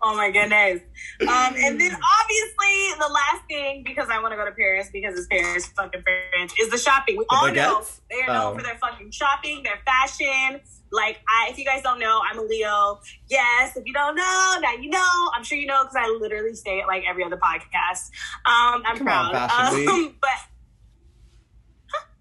oh 0.02 0.16
my 0.16 0.32
goodness. 0.32 0.82
Um, 1.22 1.54
and 1.58 1.80
then 1.82 1.92
obviously 2.22 2.94
the 3.00 3.10
last 3.12 3.44
thing, 3.48 3.84
because 3.86 4.10
I 4.10 4.22
want 4.22 4.34
to 4.34 4.38
go 4.38 4.46
to 4.46 4.52
Paris 4.52 4.90
because 4.92 5.18
it's 5.18 5.28
Paris, 5.28 5.68
fucking 5.68 6.04
Paris, 6.04 6.54
is 6.60 6.70
the 6.70 6.78
shopping. 6.78 7.18
We 7.18 7.26
The 7.30 7.36
all 7.36 7.52
know 7.52 7.84
they 8.10 8.22
are 8.22 8.28
known 8.28 8.54
Oh. 8.54 8.56
for 8.56 8.64
their 8.64 8.78
fucking 8.78 9.12
shopping, 9.12 9.64
their 9.64 9.80
fashion. 9.86 10.62
Like, 10.92 11.18
I, 11.28 11.50
if 11.50 11.58
you 11.58 11.66
guys 11.66 11.82
don't 11.82 12.00
know, 12.00 12.22
I'm 12.30 12.40
a 12.40 12.42
Leo. 12.42 13.00
Yes, 13.28 13.76
if 13.76 13.86
you 13.86 13.94
don't 13.94 14.16
know, 14.16 14.58
now 14.62 14.74
you 14.80 14.90
know. 14.90 15.32
I'm 15.36 15.44
sure 15.44 15.58
you 15.58 15.66
know 15.66 15.84
because 15.84 15.96
I 15.98 16.18
literally 16.20 16.56
say 16.56 16.80
it 16.80 16.88
like 16.88 17.04
every 17.10 17.24
other 17.24 17.38
podcast. 17.38 18.10
Um, 18.46 18.84
I'm 18.86 18.98
Come 18.98 19.08
on. 19.08 19.34
Fashion 19.34 19.90
um, 19.90 19.96
Week. 19.96 20.16
but 20.22 20.30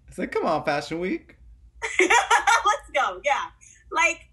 It's 0.07 0.17
like, 0.17 0.31
come 0.31 0.45
on, 0.45 0.63
Fashion 0.63 0.99
Week. 0.99 1.37
Let's 1.99 2.89
go. 2.93 3.21
Yeah. 3.23 3.45
Like 3.91 4.27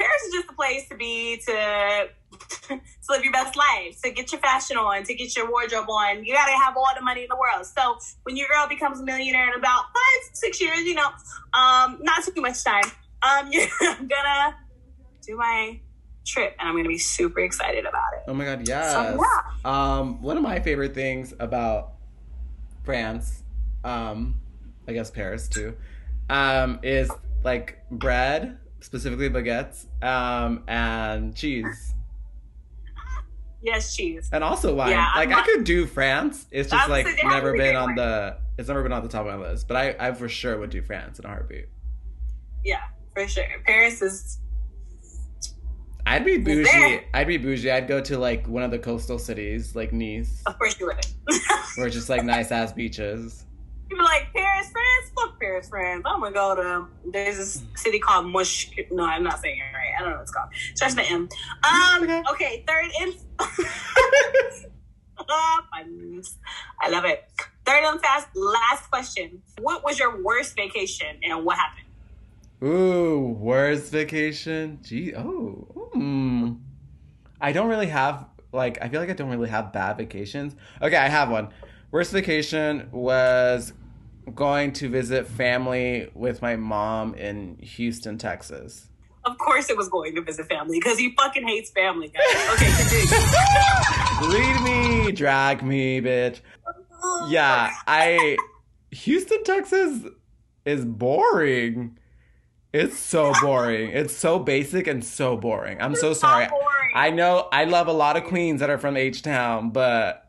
Paris 0.00 0.22
is 0.28 0.32
just 0.32 0.48
a 0.48 0.54
place 0.54 0.88
to 0.88 0.96
be 0.96 1.36
to 1.46 2.08
to 2.68 2.80
live 3.10 3.22
your 3.22 3.32
best 3.32 3.56
life, 3.56 4.00
to 4.02 4.10
get 4.10 4.32
your 4.32 4.40
fashion 4.40 4.76
on, 4.76 5.02
to 5.04 5.14
get 5.14 5.36
your 5.36 5.50
wardrobe 5.50 5.88
on. 5.90 6.24
You 6.24 6.34
gotta 6.34 6.56
have 6.64 6.76
all 6.76 6.88
the 6.96 7.02
money 7.02 7.22
in 7.22 7.28
the 7.28 7.36
world. 7.36 7.66
So 7.66 7.98
when 8.22 8.36
your 8.36 8.48
girl 8.48 8.66
becomes 8.68 9.00
a 9.00 9.04
millionaire 9.04 9.48
in 9.48 9.58
about 9.58 9.84
five, 9.92 10.30
six 10.34 10.60
years, 10.60 10.80
you 10.80 10.94
know, 10.94 11.08
um, 11.52 11.98
not 12.02 12.24
too 12.24 12.40
much 12.40 12.64
time. 12.64 12.84
Um, 13.22 13.50
I'm 13.80 14.08
gonna 14.08 14.56
do 15.22 15.36
my 15.36 15.80
trip 16.26 16.54
and 16.58 16.68
I'm 16.68 16.76
gonna 16.76 16.88
be 16.88 16.98
super 16.98 17.40
excited 17.40 17.84
about 17.86 18.12
it. 18.14 18.22
Oh 18.28 18.34
my 18.34 18.44
god, 18.44 18.66
yes. 18.66 18.92
So, 18.92 19.22
yeah. 19.22 19.98
Um, 19.98 20.22
one 20.22 20.36
of 20.36 20.42
my 20.42 20.60
favorite 20.60 20.94
things 20.94 21.34
about 21.38 21.92
France, 22.84 23.42
um, 23.84 24.36
I 24.88 24.92
guess 24.92 25.10
Paris 25.10 25.48
too, 25.48 25.76
um, 26.28 26.78
is 26.82 27.10
like 27.44 27.78
bread, 27.90 28.58
specifically 28.80 29.28
baguettes, 29.28 29.86
um, 30.02 30.62
and 30.66 31.34
cheese, 31.36 31.94
Yes, 33.62 33.94
cheese. 33.94 34.30
and 34.32 34.42
also 34.42 34.74
wine. 34.74 34.90
Yeah, 34.90 35.10
like 35.16 35.32
I 35.32 35.42
could 35.42 35.64
do 35.64 35.86
France. 35.86 36.46
It's 36.50 36.70
just 36.70 36.88
like 36.88 37.04
gonna 37.04 37.16
say, 37.16 37.22
they 37.22 37.28
have 37.28 37.42
never 37.44 37.56
been 37.56 37.76
on 37.76 37.88
wine. 37.88 37.96
the. 37.96 38.36
It's 38.58 38.68
never 38.68 38.82
been 38.82 38.92
on 38.92 39.02
the 39.02 39.08
top 39.08 39.26
of 39.26 39.38
my 39.40 39.48
list, 39.48 39.68
but 39.68 39.76
I, 39.76 39.96
I 39.98 40.12
for 40.12 40.28
sure 40.28 40.58
would 40.58 40.70
do 40.70 40.82
France 40.82 41.18
in 41.18 41.24
a 41.24 41.28
heartbeat. 41.28 41.66
Yeah, 42.64 42.80
for 43.20 43.28
sure. 43.28 43.44
Paris 43.64 44.02
is 44.02 44.38
I'd 46.06 46.24
be 46.24 46.38
bougie. 46.38 46.64
there. 46.64 47.04
I'd 47.14 47.26
be 47.26 47.36
bougie. 47.36 47.70
I'd 47.70 47.86
go 47.86 48.00
to 48.00 48.18
like 48.18 48.46
one 48.46 48.62
of 48.62 48.70
the 48.70 48.78
coastal 48.78 49.18
cities, 49.18 49.76
like 49.76 49.92
Nice, 49.92 50.42
of 50.46 50.58
course 50.58 50.78
you 50.80 50.86
would. 50.86 51.06
where 51.76 51.86
it's 51.86 51.94
just 51.96 52.08
like 52.08 52.24
nice 52.24 52.50
ass 52.50 52.72
beaches. 52.72 53.44
People 53.88 54.04
like 54.04 54.32
Paris, 54.32 54.70
France. 54.70 55.12
Fuck 55.14 55.40
Paris, 55.40 55.68
France. 55.68 56.02
I'm 56.06 56.20
gonna 56.20 56.34
go 56.34 56.54
to. 56.54 56.86
There's 57.10 57.36
this 57.36 57.62
city 57.76 57.98
called 57.98 58.26
Mush. 58.26 58.70
No, 58.90 59.04
I'm 59.04 59.22
not 59.22 59.40
saying 59.40 59.58
it 59.58 59.76
right. 59.76 59.92
I 59.98 60.02
don't 60.02 60.10
know 60.10 60.16
what 60.16 60.22
it's 60.22 60.30
called. 60.30 60.48
Starts 60.74 60.96
with 60.96 61.10
M. 61.10 61.28
Um. 61.64 62.24
Okay. 62.32 62.64
Third 62.66 62.90
and. 63.00 63.14
I 66.82 66.88
love 66.88 67.04
it. 67.04 67.24
Third 67.66 67.84
and 67.84 68.00
fast, 68.00 68.28
last 68.34 68.90
question. 68.90 69.42
What 69.60 69.84
was 69.84 69.98
your 69.98 70.22
worst 70.22 70.56
vacation 70.56 71.20
and 71.22 71.44
what 71.44 71.56
happened? 71.58 71.86
Ooh, 72.62 73.36
worst 73.38 73.90
vacation? 73.90 74.80
Gee, 74.82 75.14
oh, 75.14 75.90
hmm. 75.94 76.52
I 77.40 77.52
don't 77.52 77.68
really 77.68 77.86
have 77.86 78.26
like 78.52 78.78
I 78.82 78.88
feel 78.88 79.00
like 79.00 79.10
I 79.10 79.14
don't 79.14 79.30
really 79.30 79.48
have 79.48 79.72
bad 79.72 79.96
vacations. 79.96 80.54
Okay, 80.82 80.96
I 80.96 81.08
have 81.08 81.30
one. 81.30 81.48
Worst 81.90 82.12
vacation 82.12 82.88
was 82.92 83.72
going 84.34 84.72
to 84.74 84.88
visit 84.88 85.26
family 85.26 86.10
with 86.14 86.42
my 86.42 86.56
mom 86.56 87.14
in 87.14 87.56
Houston, 87.58 88.18
Texas. 88.18 88.88
Of 89.24 89.36
course, 89.38 89.68
it 89.70 89.76
was 89.76 89.88
going 89.88 90.14
to 90.14 90.22
visit 90.22 90.46
family 90.48 90.78
because 90.78 90.98
he 90.98 91.14
fucking 91.14 91.46
hates 91.46 91.70
family, 91.70 92.08
guys. 92.08 92.54
Okay, 92.54 92.70
continue. 92.76 94.28
Lead 94.28 95.04
me, 95.06 95.12
drag 95.12 95.62
me, 95.62 96.00
bitch. 96.00 96.40
Yeah, 97.28 97.72
I. 97.86 98.36
Houston, 98.90 99.42
Texas 99.42 100.04
is 100.66 100.84
boring. 100.84 101.98
It's 102.72 102.98
so 102.98 103.32
boring. 103.40 103.90
It's 103.90 104.14
so 104.16 104.38
basic 104.38 104.86
and 104.86 105.04
so 105.04 105.36
boring. 105.36 105.80
I'm 105.80 105.94
so 105.96 106.12
sorry. 106.12 106.46
boring. 106.46 106.66
I 106.94 107.10
know 107.10 107.48
I 107.52 107.64
love 107.64 107.88
a 107.88 107.92
lot 107.92 108.16
of 108.16 108.24
queens 108.24 108.60
that 108.60 108.70
are 108.70 108.78
from 108.78 108.96
H 108.96 109.22
Town, 109.22 109.70
but 109.70 110.28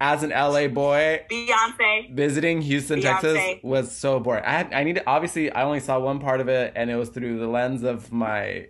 as 0.00 0.22
an 0.22 0.30
LA 0.30 0.68
boy, 0.68 1.24
Beyonce. 1.30 2.14
visiting 2.14 2.62
Houston, 2.62 3.00
Texas 3.00 3.38
was 3.62 3.94
so 3.94 4.20
boring. 4.20 4.44
I 4.44 4.50
had 4.52 4.72
I 4.72 4.84
needed 4.84 5.02
obviously 5.06 5.50
I 5.52 5.64
only 5.64 5.80
saw 5.80 5.98
one 5.98 6.18
part 6.18 6.40
of 6.40 6.48
it 6.48 6.72
and 6.76 6.90
it 6.90 6.96
was 6.96 7.10
through 7.10 7.38
the 7.38 7.46
lens 7.46 7.82
of 7.82 8.10
my 8.12 8.68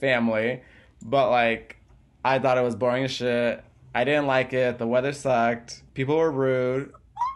family. 0.00 0.62
But 1.02 1.30
like 1.30 1.76
I 2.24 2.38
thought 2.38 2.58
it 2.58 2.62
was 2.64 2.74
boring 2.76 3.04
as 3.04 3.12
shit. 3.12 3.62
I 3.94 4.02
didn't 4.04 4.26
like 4.26 4.52
it. 4.52 4.78
The 4.78 4.86
weather 4.86 5.12
sucked. 5.12 5.82
People 5.94 6.16
were 6.16 6.30
rude. 6.30 6.92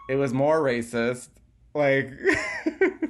It 0.09 0.15
was 0.15 0.33
more 0.33 0.61
racist. 0.61 1.29
Like 1.73 2.11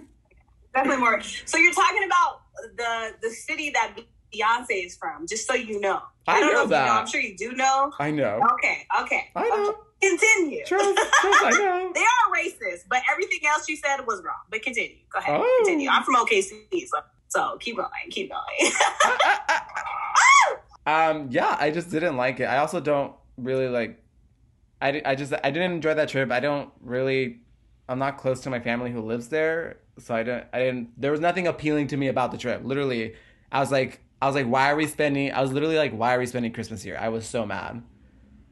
Definitely 0.84 1.02
more. 1.02 1.22
So 1.46 1.58
you're 1.58 1.74
talking 1.74 2.04
about 2.04 2.42
the 2.78 3.16
the 3.22 3.30
city 3.30 3.72
that 3.72 3.98
Beyonce 4.34 4.86
is 4.86 4.96
from, 4.96 5.28
just 5.28 5.48
so 5.48 5.54
you 5.54 5.80
know. 5.80 6.02
I 6.28 6.40
don't 6.40 6.54
know 6.54 6.62
if 6.62 6.66
you 6.66 6.70
that. 6.72 6.86
know. 6.86 6.92
I'm 6.94 7.08
sure 7.08 7.22
you 7.22 7.36
do 7.36 7.54
know. 7.54 7.92
I 8.00 8.12
know. 8.12 8.40
Okay, 8.54 8.86
okay. 9.02 9.30
I 9.36 9.50
know. 9.50 9.70
Okay. 9.70 9.80
Continue. 10.02 10.64
Trust, 10.66 10.98
trust, 10.98 11.44
I 11.44 11.50
know. 11.58 11.92
They 11.94 12.02
are 12.02 12.36
racist, 12.36 12.84
but 12.90 13.02
everything 13.12 13.40
else 13.48 13.68
you 13.68 13.76
said 13.76 14.06
was 14.08 14.22
wrong. 14.24 14.36
But 14.50 14.62
continue. 14.62 14.98
Go 15.12 15.20
ahead. 15.20 15.42
Oh. 15.42 15.64
Continue. 15.66 15.90
I'm 15.90 16.04
from 16.04 16.16
OKC, 16.16 16.88
so, 16.88 16.98
so 17.28 17.58
keep 17.60 17.76
going. 17.76 17.90
Keep 18.10 18.32
going. 18.32 18.72
um 20.86 21.28
yeah 21.30 21.56
i 21.60 21.70
just 21.70 21.92
didn't 21.92 22.18
like 22.18 22.40
it 22.40 22.46
i 22.46 22.58
also 22.58 22.80
don't 22.80 23.14
really 23.38 23.68
like 23.68 24.02
I, 24.82 25.02
I 25.06 25.16
just 25.16 25.34
i 25.44 25.52
didn't 25.52 25.74
enjoy 25.74 25.94
that 25.94 26.10
trip 26.10 26.32
i 26.32 26.40
don't 26.40 26.72
really 26.82 27.42
i'm 27.88 28.00
not 28.00 28.18
close 28.18 28.40
to 28.42 28.50
my 28.50 28.60
family 28.60 28.92
who 28.92 29.02
lives 29.02 29.28
there 29.28 29.78
so 30.00 30.16
i 30.16 30.24
didn't 30.24 30.44
uh, 30.44 30.48
i 30.54 30.60
didn't 30.60 30.90
there 31.00 31.12
was 31.12 31.20
nothing 31.20 31.48
appealing 31.48 31.88
to 31.88 31.98
me 31.98 32.08
about 32.08 32.32
the 32.32 32.38
trip 32.38 32.62
literally 32.64 33.14
i 33.52 33.60
was 33.60 33.72
like 33.72 34.02
i 34.22 34.26
was 34.26 34.36
like 34.36 34.46
why 34.48 34.72
are 34.72 34.76
we 34.76 34.88
spending 34.88 35.32
i 35.32 35.42
was 35.42 35.52
literally 35.52 35.78
like 35.78 35.92
why 35.92 36.16
are 36.16 36.20
we 36.20 36.26
spending 36.26 36.52
christmas 36.52 36.82
here 36.82 36.98
i 37.00 37.10
was 37.10 37.26
so 37.28 37.46
mad 37.46 37.82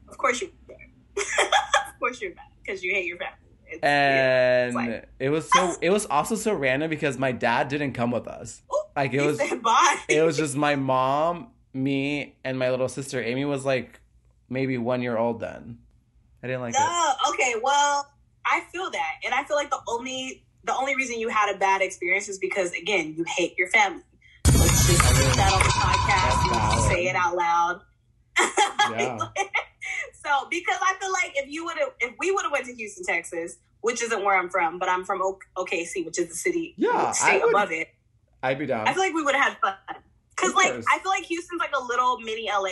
of 0.08 0.16
course 0.18 0.40
you're 0.40 0.50
of 1.16 1.98
course 1.98 2.20
you're 2.20 2.34
mad 2.34 2.44
because 2.62 2.82
you 2.82 2.92
hate 2.92 3.06
your 3.06 3.16
family. 3.18 3.34
It's, 3.70 3.82
and 3.82 4.74
like- 4.74 5.08
it 5.18 5.28
was 5.28 5.50
so 5.52 5.74
it 5.82 5.90
was 5.90 6.06
also 6.06 6.36
so 6.36 6.54
random 6.54 6.88
because 6.88 7.18
my 7.18 7.32
dad 7.32 7.68
didn't 7.68 7.92
come 7.92 8.10
with 8.10 8.26
us 8.26 8.62
Ooh, 8.72 8.82
like 8.96 9.12
it 9.12 9.24
was 9.24 9.38
bye. 9.62 9.98
it 10.08 10.22
was 10.22 10.36
just 10.36 10.56
my 10.56 10.74
mom, 10.74 11.48
me, 11.72 12.36
and 12.44 12.58
my 12.58 12.70
little 12.70 12.88
sister. 12.88 13.22
Amy 13.22 13.44
was 13.44 13.64
like 13.64 14.00
maybe 14.48 14.78
one 14.78 15.02
year 15.02 15.16
old 15.16 15.40
then. 15.40 15.78
I 16.42 16.46
didn't 16.46 16.62
like 16.62 16.74
it. 16.74 16.80
No, 16.80 17.12
okay, 17.30 17.54
well, 17.62 18.10
I 18.46 18.62
feel 18.72 18.90
that, 18.90 19.12
and 19.24 19.34
I 19.34 19.44
feel 19.44 19.56
like 19.56 19.70
the 19.70 19.80
only 19.86 20.44
the 20.68 20.76
only 20.76 20.94
reason 20.94 21.18
you 21.18 21.28
had 21.28 21.54
a 21.54 21.58
bad 21.58 21.80
experience 21.82 22.28
is 22.28 22.38
because 22.38 22.72
again 22.72 23.14
you 23.16 23.24
hate 23.26 23.56
your 23.58 23.68
family. 23.70 24.02
Let's 24.46 24.86
just 24.88 25.02
put 25.02 25.36
that 25.36 25.52
on 25.52 25.58
the 25.60 25.74
podcast. 25.74 26.06
That's 26.08 26.42
and 26.44 26.54
valid. 26.54 26.90
say 26.92 27.06
it 27.08 27.16
out 27.16 27.36
loud. 27.36 27.80
Yeah. 28.90 29.18
so 30.24 30.48
because 30.50 30.78
I 30.80 30.94
feel 31.00 31.12
like 31.12 31.32
if 31.36 31.48
you 31.48 31.64
would 31.66 31.76
have, 31.78 31.90
if 32.00 32.14
we 32.18 32.30
would 32.30 32.42
have 32.44 32.52
went 32.52 32.64
to 32.66 32.74
Houston, 32.74 33.04
Texas, 33.04 33.56
which 33.82 34.02
isn't 34.02 34.24
where 34.24 34.34
I'm 34.38 34.48
from, 34.48 34.78
but 34.78 34.88
I'm 34.88 35.04
from 35.04 35.20
OKC, 35.56 36.06
which 36.06 36.18
is 36.18 36.28
the 36.28 36.34
city, 36.34 36.74
Yeah, 36.78 37.12
state 37.12 37.42
would- 37.42 37.50
above 37.50 37.70
it. 37.72 37.88
I'd 38.42 38.58
be 38.58 38.64
down. 38.66 38.86
I 38.88 38.94
feel 38.94 39.02
like 39.02 39.12
we 39.14 39.22
would 39.22 39.34
have 39.34 39.52
had 39.52 39.58
fun. 39.60 39.74
Cause 40.36 40.54
like 40.54 40.72
course. 40.72 40.84
I 40.92 41.00
feel 41.00 41.10
like 41.10 41.24
Houston's 41.24 41.58
like 41.58 41.72
a 41.78 41.82
little 41.82 42.18
mini 42.20 42.48
LA. 42.48 42.70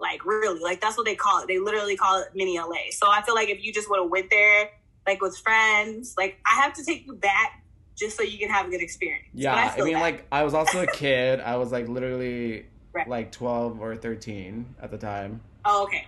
Like 0.00 0.24
really, 0.24 0.58
like 0.60 0.80
that's 0.80 0.96
what 0.96 1.04
they 1.06 1.14
call 1.14 1.42
it. 1.42 1.46
They 1.48 1.58
literally 1.58 1.96
call 1.96 2.20
it 2.22 2.28
mini 2.34 2.58
LA. 2.58 2.90
So 2.90 3.08
I 3.08 3.22
feel 3.22 3.34
like 3.34 3.50
if 3.50 3.62
you 3.62 3.72
just 3.72 3.88
would 3.90 4.00
have 4.00 4.10
went 4.10 4.30
there, 4.30 4.70
like 5.06 5.20
with 5.20 5.36
friends, 5.38 6.14
like 6.16 6.38
I 6.46 6.60
have 6.62 6.72
to 6.74 6.84
take 6.84 7.06
you 7.06 7.14
back 7.14 7.62
just 7.96 8.16
so 8.16 8.22
you 8.22 8.38
can 8.38 8.48
have 8.48 8.66
a 8.66 8.70
good 8.70 8.80
experience. 8.82 9.26
yeah, 9.34 9.72
But 9.74 9.82
I, 9.82 9.84
mean, 9.84 9.94
that. 9.94 10.00
like 10.00 10.26
I 10.32 10.42
was 10.44 10.54
also 10.54 10.82
a 10.82 10.86
kid. 10.92 11.40
I 11.40 11.56
was 11.56 11.72
like 11.72 11.88
literally 11.88 12.66
Right. 12.94 13.08
like 13.08 13.32
twelve 13.32 13.80
or 13.80 13.96
thirteen 13.96 14.74
at 14.80 14.90
the 14.90 14.98
time. 14.98 15.40
oh 15.64 15.84
okay, 15.84 16.06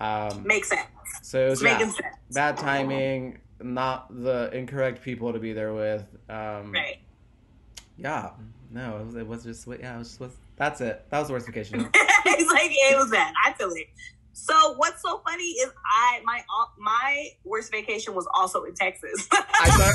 Um, 0.00 0.42
makes 0.46 0.68
sense. 0.70 0.86
so 1.22 1.46
it 1.46 1.50
was 1.50 1.62
yeah, 1.62 1.72
making 1.74 1.92
sense. 1.92 2.16
bad 2.32 2.56
timing, 2.56 3.38
not 3.60 4.08
the 4.22 4.50
incorrect 4.56 5.02
people 5.02 5.32
to 5.34 5.38
be 5.38 5.52
there 5.52 5.74
with. 5.74 6.04
Um, 6.30 6.72
Right. 6.72 6.98
Yeah, 7.98 8.30
no, 8.70 8.98
it 8.98 9.04
was, 9.06 9.14
it 9.16 9.26
was 9.26 9.42
just 9.44 9.66
yeah, 9.68 9.94
it 9.96 9.98
was 9.98 10.16
just 10.16 10.36
that's 10.56 10.80
it. 10.80 11.04
That 11.10 11.18
was 11.18 11.28
the 11.28 11.34
worst 11.34 11.46
vacation. 11.46 11.80
it's 11.94 12.52
like 12.52 12.70
it 12.72 12.96
was 12.96 13.10
bad. 13.10 13.32
I 13.46 13.52
feel 13.52 13.68
it. 13.70 13.86
So 14.36 14.74
what's 14.74 15.00
so 15.00 15.22
funny 15.26 15.44
is 15.44 15.70
I 15.86 16.20
my 16.24 16.42
my 16.78 17.28
worst 17.44 17.70
vacation 17.70 18.14
was 18.14 18.26
also 18.36 18.64
in 18.64 18.74
Texas. 18.74 19.28
I 19.32 19.38
thought 19.70 19.94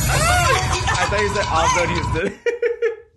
I 0.97 1.05
thought 1.09 1.19
you 1.21 1.29
said 1.35 1.45
also 1.51 1.83
in 1.83 1.89
Houston. 1.89 2.39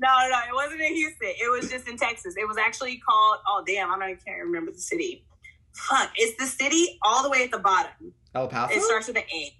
No, 0.00 0.08
no, 0.18 0.28
no, 0.30 0.38
it 0.48 0.54
wasn't 0.54 0.80
in 0.80 0.94
Houston. 0.96 1.28
It 1.28 1.48
was 1.60 1.70
just 1.70 1.86
in 1.88 1.96
Texas. 1.96 2.34
It 2.36 2.46
was 2.48 2.56
actually 2.58 2.98
called. 3.08 3.38
Oh 3.46 3.62
damn, 3.64 3.88
I 3.92 3.98
don't 3.98 4.10
even 4.10 4.20
can't 4.26 4.42
remember 4.42 4.72
the 4.72 4.78
city. 4.80 5.24
Fuck, 5.72 6.10
it's 6.16 6.36
the 6.38 6.46
city 6.46 6.98
all 7.02 7.22
the 7.22 7.30
way 7.30 7.44
at 7.44 7.52
the 7.52 7.58
bottom. 7.60 8.12
El 8.34 8.48
Paso. 8.48 8.74
It 8.74 8.82
starts 8.82 9.06
with 9.06 9.16
an 9.16 9.22
A. 9.32 9.54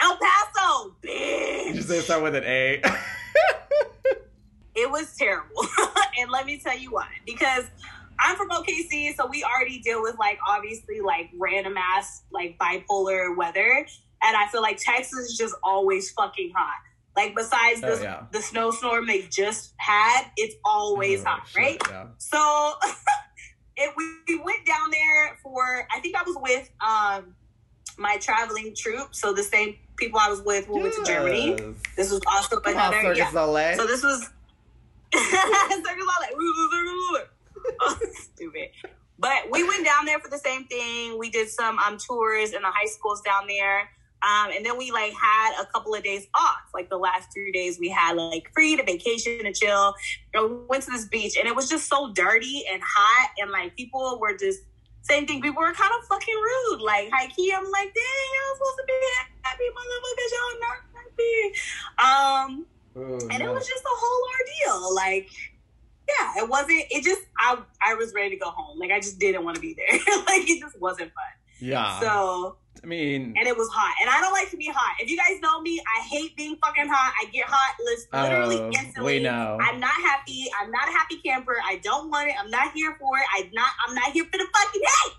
El 0.00 0.16
Paso, 0.18 0.96
You 1.04 1.10
bitch. 1.10 1.74
just 1.76 1.88
say 1.88 1.98
it 1.98 2.02
start 2.02 2.22
with 2.24 2.34
an 2.34 2.44
A. 2.44 2.82
It 4.74 4.88
was 4.88 5.12
terrible, 5.16 5.66
and 6.20 6.30
let 6.30 6.46
me 6.46 6.56
tell 6.58 6.78
you 6.78 6.92
why. 6.92 7.08
Because 7.26 7.64
I'm 8.20 8.36
from 8.36 8.48
OKC, 8.50 9.14
so 9.14 9.26
we 9.26 9.44
already 9.44 9.80
deal 9.80 10.02
with 10.02 10.18
like 10.18 10.38
obviously 10.46 11.00
like 11.00 11.30
random 11.38 11.76
ass 11.76 12.22
like 12.30 12.58
bipolar 12.58 13.36
weather, 13.36 13.86
and 14.22 14.36
I 14.36 14.46
feel 14.48 14.62
like 14.62 14.78
Texas 14.78 15.18
is 15.30 15.36
just 15.38 15.54
always 15.62 16.10
fucking 16.12 16.52
hot. 16.56 16.80
Like 17.16 17.34
besides 17.34 17.80
Oh, 17.82 17.94
the 17.96 18.02
yeah. 18.02 18.22
the 18.32 18.40
snowstorm 18.40 19.06
they 19.06 19.22
just 19.22 19.74
had, 19.78 20.24
it's 20.36 20.54
always 20.64 21.22
Oh, 21.22 21.28
hot, 21.28 21.48
shit, 21.48 21.56
right? 21.60 21.82
Yeah. 21.90 22.06
So 22.18 22.74
it, 23.76 23.92
we, 23.96 24.04
we 24.28 24.38
went 24.42 24.64
down 24.66 24.90
there 24.90 25.38
for 25.42 25.86
I 25.94 26.00
think 26.00 26.16
I 26.16 26.22
was 26.22 26.36
with 26.40 26.70
um 26.80 27.34
my 27.98 28.16
traveling 28.18 28.74
troupe. 28.76 29.14
So 29.14 29.32
the 29.32 29.42
same 29.42 29.76
people 29.96 30.20
I 30.20 30.28
was 30.30 30.42
with 30.42 30.68
when 30.68 30.82
we 30.82 30.90
went 30.90 30.94
to 30.94 31.04
Germany. 31.04 31.56
This 31.96 32.12
was 32.12 32.20
also 32.30 32.60
Come 32.60 32.76
on, 32.76 32.94
another 32.94 33.14
Circus 33.14 33.32
yeah. 33.34 33.40
LA. 33.40 33.74
So 33.74 33.86
this 33.86 34.02
was 34.04 34.30
Circus 35.14 36.04
Lolly. 36.06 37.24
Oh, 37.80 37.98
stupid. 38.12 38.68
But 39.18 39.50
we 39.50 39.66
went 39.66 39.84
down 39.84 40.04
there 40.04 40.20
for 40.20 40.28
the 40.28 40.38
same 40.38 40.64
thing. 40.64 41.18
We 41.18 41.30
did 41.30 41.48
some 41.48 41.78
um 41.78 41.98
tours 41.98 42.52
in 42.52 42.62
the 42.62 42.68
high 42.68 42.86
schools 42.86 43.20
down 43.22 43.46
there. 43.46 43.88
Um, 44.20 44.50
and 44.52 44.66
then 44.66 44.76
we 44.76 44.90
like 44.90 45.12
had 45.12 45.62
a 45.62 45.66
couple 45.66 45.94
of 45.94 46.02
days 46.02 46.26
off. 46.34 46.70
Like 46.74 46.88
the 46.88 46.96
last 46.96 47.32
three 47.32 47.52
days, 47.52 47.78
we 47.78 47.88
had 47.88 48.16
like 48.16 48.50
free 48.52 48.76
to 48.76 48.82
vacation 48.82 49.46
and 49.46 49.54
chill. 49.54 49.94
Know, 50.34 50.46
we 50.46 50.66
went 50.68 50.82
to 50.84 50.90
this 50.90 51.06
beach, 51.06 51.36
and 51.36 51.46
it 51.46 51.54
was 51.54 51.68
just 51.68 51.88
so 51.88 52.12
dirty 52.12 52.64
and 52.70 52.82
hot, 52.84 53.30
and 53.38 53.50
like 53.50 53.76
people 53.76 54.18
were 54.20 54.36
just 54.36 54.60
same 55.02 55.26
thing. 55.26 55.40
People 55.40 55.62
were 55.62 55.72
kind 55.72 55.92
of 55.98 56.06
fucking 56.08 56.34
rude. 56.34 56.80
Like 56.80 57.10
high 57.12 57.28
key, 57.28 57.52
I'm 57.54 57.70
like, 57.70 57.94
dang, 57.94 58.28
y'all 58.34 58.56
supposed 58.56 58.78
to 58.78 58.84
be 58.86 58.92
happy, 59.42 59.64
motherfuckers, 59.76 60.32
y'all 60.34 60.60
not 60.60 60.78
happy. 60.98 61.36
Um, 61.98 62.66
Ooh, 62.96 63.28
and 63.30 63.42
it 63.42 63.50
was 63.50 63.66
just 63.66 63.84
a 63.84 63.88
whole 63.88 64.74
ordeal. 64.74 64.94
Like, 64.94 65.30
yeah, 66.20 66.42
it 66.42 66.48
wasn't. 66.48 66.84
It 66.90 67.04
just 67.04 67.22
I 67.38 67.58
I 67.86 67.94
was 67.94 68.12
ready 68.14 68.30
to 68.30 68.36
go 68.36 68.50
home. 68.50 68.78
Like 68.78 68.90
I 68.90 69.00
just 69.00 69.18
didn't 69.18 69.44
want 69.44 69.56
to 69.56 69.60
be 69.60 69.74
there. 69.74 69.98
like 70.26 70.48
it 70.48 70.60
just 70.60 70.80
wasn't 70.80 71.12
fun. 71.12 71.24
yeah. 71.60 72.00
So 72.00 72.56
I 72.82 72.86
mean, 72.86 73.34
and 73.36 73.48
it 73.48 73.56
was 73.56 73.68
hot, 73.70 73.94
and 74.00 74.08
I 74.08 74.20
don't 74.20 74.32
like 74.32 74.50
to 74.50 74.56
be 74.56 74.70
hot. 74.72 74.96
If 75.00 75.10
you 75.10 75.16
guys 75.16 75.40
know 75.40 75.60
me, 75.60 75.80
I 75.80 76.02
hate 76.02 76.36
being 76.36 76.56
fucking 76.62 76.88
hot. 76.88 77.12
I 77.20 77.28
get 77.30 77.46
hot 77.48 77.74
literally 78.12 78.58
oh, 78.58 78.66
instantly. 78.68 79.18
we 79.18 79.22
know. 79.22 79.58
I'm 79.60 79.80
not 79.80 79.90
happy. 79.90 80.46
I'm 80.60 80.70
not 80.70 80.88
a 80.88 80.92
happy 80.92 81.16
camper. 81.16 81.56
I 81.66 81.76
don't 81.82 82.10
want 82.10 82.28
it. 82.28 82.34
I'm 82.38 82.50
not 82.50 82.72
here 82.72 82.96
for 83.00 83.18
it. 83.18 83.24
I'm 83.36 83.50
not. 83.52 83.70
I'm 83.86 83.94
not 83.94 84.12
here 84.12 84.24
for 84.24 84.38
the 84.38 84.46
fucking 84.52 84.82
hate. 84.82 85.12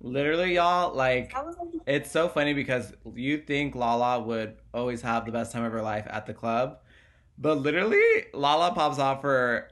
Literally, 0.00 0.54
y'all, 0.54 0.94
like, 0.94 1.34
like, 1.34 1.54
it's 1.86 2.10
so 2.10 2.28
funny 2.28 2.54
because 2.54 2.92
you 3.14 3.38
think 3.38 3.74
Lala 3.74 4.20
would 4.20 4.56
always 4.72 5.02
have 5.02 5.26
the 5.26 5.32
best 5.32 5.52
time 5.52 5.64
of 5.64 5.72
her 5.72 5.82
life 5.82 6.06
at 6.08 6.26
the 6.26 6.34
club, 6.34 6.78
but 7.36 7.58
literally, 7.58 8.24
Lala 8.32 8.72
pops 8.72 8.98
off 8.98 9.20
for 9.20 9.68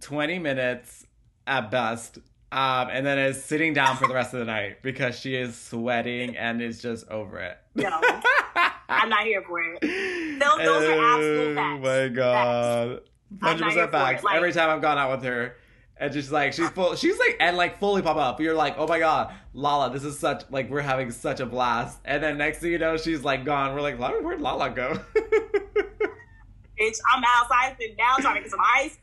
20 0.00 0.38
minutes 0.38 1.06
at 1.46 1.70
best, 1.70 2.18
um, 2.52 2.88
and 2.90 3.04
then 3.06 3.18
is 3.18 3.42
sitting 3.42 3.72
down 3.74 3.96
for 3.96 4.06
the 4.08 4.14
rest 4.14 4.32
of 4.34 4.40
the 4.40 4.46
night 4.46 4.82
because 4.82 5.18
she 5.18 5.34
is 5.34 5.56
sweating 5.56 6.36
and 6.36 6.60
is 6.62 6.80
just 6.82 7.08
over 7.08 7.38
it. 7.40 7.58
No. 7.74 8.00
I'm 8.90 9.08
not 9.10 9.24
here 9.24 9.42
for 9.46 9.60
it. 9.62 9.80
Those, 9.82 10.58
those 10.58 10.84
are 10.84 11.14
absolute 11.14 11.54
facts. 11.54 11.74
Oh 11.74 11.78
my 11.78 12.08
god. 12.08 13.00
I'm 13.42 13.60
not 13.60 13.72
here 13.72 13.82
100% 13.82 13.86
for 13.86 13.92
facts. 13.92 14.24
like- 14.24 14.36
Every 14.36 14.52
time 14.52 14.70
I've 14.70 14.80
gone 14.82 14.96
out 14.98 15.10
with 15.10 15.22
her, 15.24 15.56
and 16.00 16.12
just 16.12 16.30
like 16.30 16.52
she's 16.52 16.68
full, 16.70 16.94
she's 16.94 17.18
like 17.18 17.36
and 17.40 17.56
like 17.56 17.78
fully 17.80 18.02
pop 18.02 18.16
up. 18.16 18.40
You're 18.40 18.54
like, 18.54 18.76
oh 18.78 18.86
my 18.86 18.98
god, 19.00 19.34
Lala, 19.52 19.90
this 19.92 20.04
is 20.04 20.16
such 20.18 20.44
like 20.48 20.70
we're 20.70 20.80
having 20.80 21.10
such 21.10 21.40
a 21.40 21.46
blast. 21.46 21.98
And 22.04 22.22
then 22.22 22.38
next 22.38 22.60
thing 22.60 22.70
you 22.70 22.78
know, 22.78 22.96
she's 22.96 23.24
like 23.24 23.44
gone. 23.44 23.74
We're 23.74 23.80
like, 23.82 23.98
Lala, 23.98 24.22
where'd 24.22 24.40
Lala 24.40 24.70
go? 24.70 24.92
Bitch, 26.80 26.96
I'm 27.12 27.22
outside 27.26 27.76
sitting 27.80 27.96
down 27.96 28.20
trying 28.20 28.36
to 28.36 28.40
get 28.42 28.50
some 28.50 28.60
ice, 28.76 28.96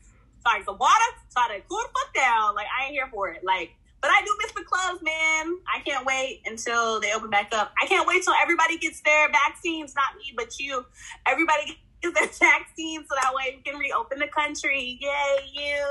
get 0.54 0.64
some 0.64 0.78
water, 0.78 1.10
trying 1.32 1.60
to 1.60 1.66
cool 1.68 1.78
the 1.78 1.88
fuck 1.98 2.14
down. 2.14 2.54
Like 2.54 2.66
I 2.78 2.84
ain't 2.86 2.92
here 2.92 3.08
for 3.12 3.28
it. 3.30 3.42
Like, 3.44 3.70
but 4.00 4.10
I 4.10 4.22
do 4.24 4.36
miss 4.42 4.52
the 4.52 4.62
clubs, 4.62 5.02
man. 5.02 5.58
I 5.66 5.80
can't 5.84 6.04
wait 6.06 6.42
until 6.46 7.00
they 7.00 7.12
open 7.12 7.30
back 7.30 7.52
up. 7.52 7.72
I 7.82 7.86
can't 7.86 8.06
wait 8.06 8.22
till 8.22 8.34
everybody 8.40 8.78
gets 8.78 9.00
their 9.00 9.28
vaccines. 9.30 9.94
Not 9.94 10.16
me, 10.18 10.32
but 10.36 10.58
you. 10.60 10.84
Everybody 11.26 11.78
gets 12.02 12.38
their 12.38 12.50
vaccines, 12.50 13.06
so 13.08 13.16
that 13.20 13.32
way 13.34 13.56
we 13.56 13.62
can 13.62 13.78
reopen 13.80 14.18
the 14.18 14.28
country. 14.28 14.98
Yay, 15.00 15.50
you! 15.54 15.82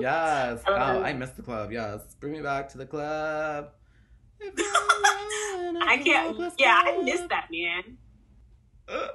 yes. 0.00 0.62
I 0.66 0.70
love 0.70 0.96
Oh. 0.96 1.02
I 1.02 1.12
missed 1.12 1.36
the 1.36 1.42
club. 1.42 1.70
Yes. 1.72 2.00
Bring 2.20 2.32
me 2.32 2.40
back 2.40 2.68
to 2.70 2.78
the 2.78 2.86
club. 2.86 3.70
I 5.84 6.00
can't. 6.04 6.36
Yeah, 6.58 6.80
I 6.84 7.00
missed 7.02 7.28
that, 7.28 7.48
man. 7.50 7.98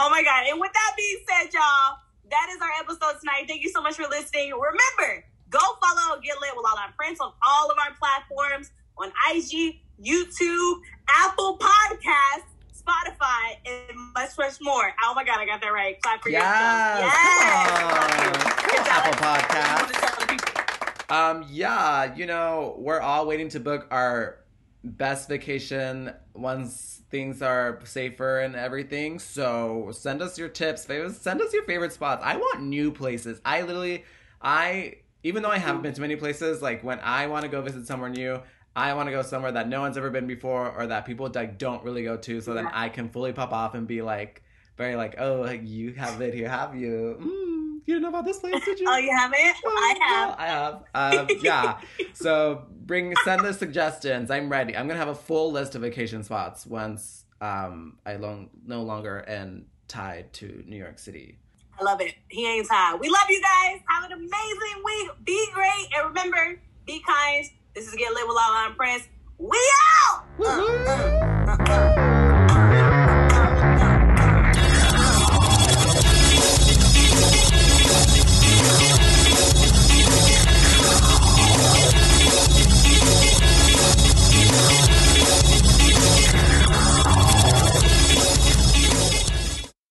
Oh 0.00 0.08
my 0.10 0.22
god! 0.22 0.44
And 0.48 0.60
with 0.60 0.72
that 0.72 0.92
being 0.96 1.18
said, 1.28 1.52
y'all, 1.52 1.98
that 2.30 2.46
is 2.50 2.60
our 2.60 2.70
episode 2.80 3.18
tonight. 3.20 3.44
Thank 3.46 3.62
you 3.62 3.70
so 3.70 3.80
much 3.82 3.94
for 3.96 4.04
listening. 4.08 4.52
Remember, 4.52 5.24
go 5.50 5.58
follow 5.58 6.20
Get 6.20 6.40
Lit 6.40 6.50
with 6.56 6.66
All 6.68 6.78
Our 6.78 6.92
Friends 6.96 7.20
on 7.20 7.32
all 7.46 7.70
of 7.70 7.76
our 7.78 7.94
platforms 7.98 8.70
on 8.98 9.12
IG, 9.30 9.80
YouTube, 10.02 10.80
Apple 11.08 11.58
Podcasts, 11.58 12.44
Spotify, 12.76 13.56
and 13.66 13.96
much, 14.14 14.30
much 14.38 14.54
more. 14.60 14.92
Oh 15.04 15.14
my 15.14 15.24
god, 15.24 15.38
I 15.40 15.46
got 15.46 15.60
that 15.60 15.72
right. 15.72 16.00
Clap 16.02 16.22
for 16.22 16.28
Yes. 16.30 17.02
yourself. 17.02 18.58
Come 18.58 18.86
Apple 18.86 19.12
Podcast. 19.12 19.92
Podcast. 19.92 21.14
Um, 21.14 21.46
yeah, 21.50 22.14
you 22.14 22.26
know, 22.26 22.74
we're 22.78 23.00
all 23.00 23.26
waiting 23.26 23.48
to 23.50 23.60
book 23.60 23.86
our 23.90 24.40
best 24.84 25.28
vacation 25.28 26.12
once 26.34 27.02
things 27.10 27.42
are 27.42 27.80
safer 27.84 28.40
and 28.40 28.54
everything. 28.54 29.18
So 29.18 29.90
send 29.92 30.22
us 30.22 30.38
your 30.38 30.48
tips. 30.48 30.82
Send 30.84 31.40
us 31.40 31.52
your 31.52 31.64
favorite 31.64 31.92
spots. 31.92 32.22
I 32.24 32.36
want 32.36 32.62
new 32.62 32.90
places. 32.90 33.40
I 33.44 33.62
literally, 33.62 34.04
I 34.40 34.96
even 35.22 35.42
though 35.42 35.50
I 35.50 35.58
haven't 35.58 35.82
been 35.82 35.94
to 35.94 36.00
many 36.00 36.16
places, 36.16 36.62
like 36.62 36.84
when 36.84 37.00
I 37.00 37.26
want 37.26 37.42
to 37.42 37.48
go 37.48 37.60
visit 37.62 37.86
somewhere 37.86 38.10
new. 38.10 38.40
I 38.76 38.94
want 38.94 39.08
to 39.08 39.10
go 39.10 39.22
somewhere 39.22 39.50
that 39.50 39.66
no 39.68 39.80
one's 39.80 39.96
ever 39.96 40.10
been 40.10 40.28
before, 40.28 40.70
or 40.70 40.86
that 40.86 41.04
people 41.04 41.28
like 41.34 41.58
don't 41.58 41.82
really 41.82 42.04
go 42.04 42.16
to, 42.16 42.40
so 42.40 42.54
then 42.54 42.68
I 42.68 42.88
can 42.88 43.08
fully 43.08 43.32
pop 43.32 43.52
off 43.52 43.74
and 43.74 43.88
be 43.88 44.02
like, 44.02 44.44
very 44.76 44.94
like, 44.94 45.16
oh, 45.18 45.40
like, 45.40 45.62
you 45.64 45.94
have 45.94 46.20
it 46.20 46.32
here, 46.32 46.48
have 46.48 46.76
you? 46.76 47.16
Mm, 47.20 47.47
you 47.88 47.94
didn't 47.94 48.02
know 48.02 48.10
about 48.10 48.26
this 48.26 48.38
place, 48.38 48.62
did 48.64 48.78
you? 48.78 48.86
Oh, 48.90 48.98
you 48.98 49.10
haven't? 49.16 49.56
Oh, 49.64 49.70
I 49.70 49.98
have. 50.06 50.84
I 50.94 51.10
have. 51.10 51.28
Um, 51.28 51.36
yeah. 51.42 51.80
So 52.14 52.66
bring 52.84 53.14
send 53.24 53.44
the 53.44 53.54
suggestions. 53.54 54.30
I'm 54.30 54.50
ready. 54.50 54.76
I'm 54.76 54.86
gonna 54.86 54.98
have 54.98 55.08
a 55.08 55.14
full 55.14 55.52
list 55.52 55.74
of 55.74 55.82
vacation 55.82 56.22
spots 56.22 56.66
once 56.66 57.24
um, 57.40 57.96
I 58.04 58.16
long, 58.16 58.50
no 58.66 58.82
longer 58.82 59.24
am 59.26 59.66
tied 59.86 60.32
to 60.34 60.62
New 60.66 60.76
York 60.76 60.98
City. 60.98 61.38
I 61.80 61.84
love 61.84 62.00
it. 62.00 62.14
He 62.28 62.46
ain't 62.46 62.66
tired. 62.68 63.00
We 63.00 63.08
love 63.08 63.24
you 63.28 63.40
guys. 63.40 63.80
Have 63.88 64.10
an 64.10 64.12
amazing 64.12 64.82
week. 64.84 65.10
Be 65.24 65.48
great. 65.54 65.86
And 65.96 66.08
remember, 66.08 66.60
be 66.86 67.00
kind. 67.06 67.46
This 67.74 67.86
is 67.86 67.94
Get 67.94 68.12
Lit 68.12 68.26
with 68.26 68.36
Lala 68.36 68.66
and 68.66 68.76
Prince. 68.76 69.08
We 69.38 69.58
out! 70.40 71.84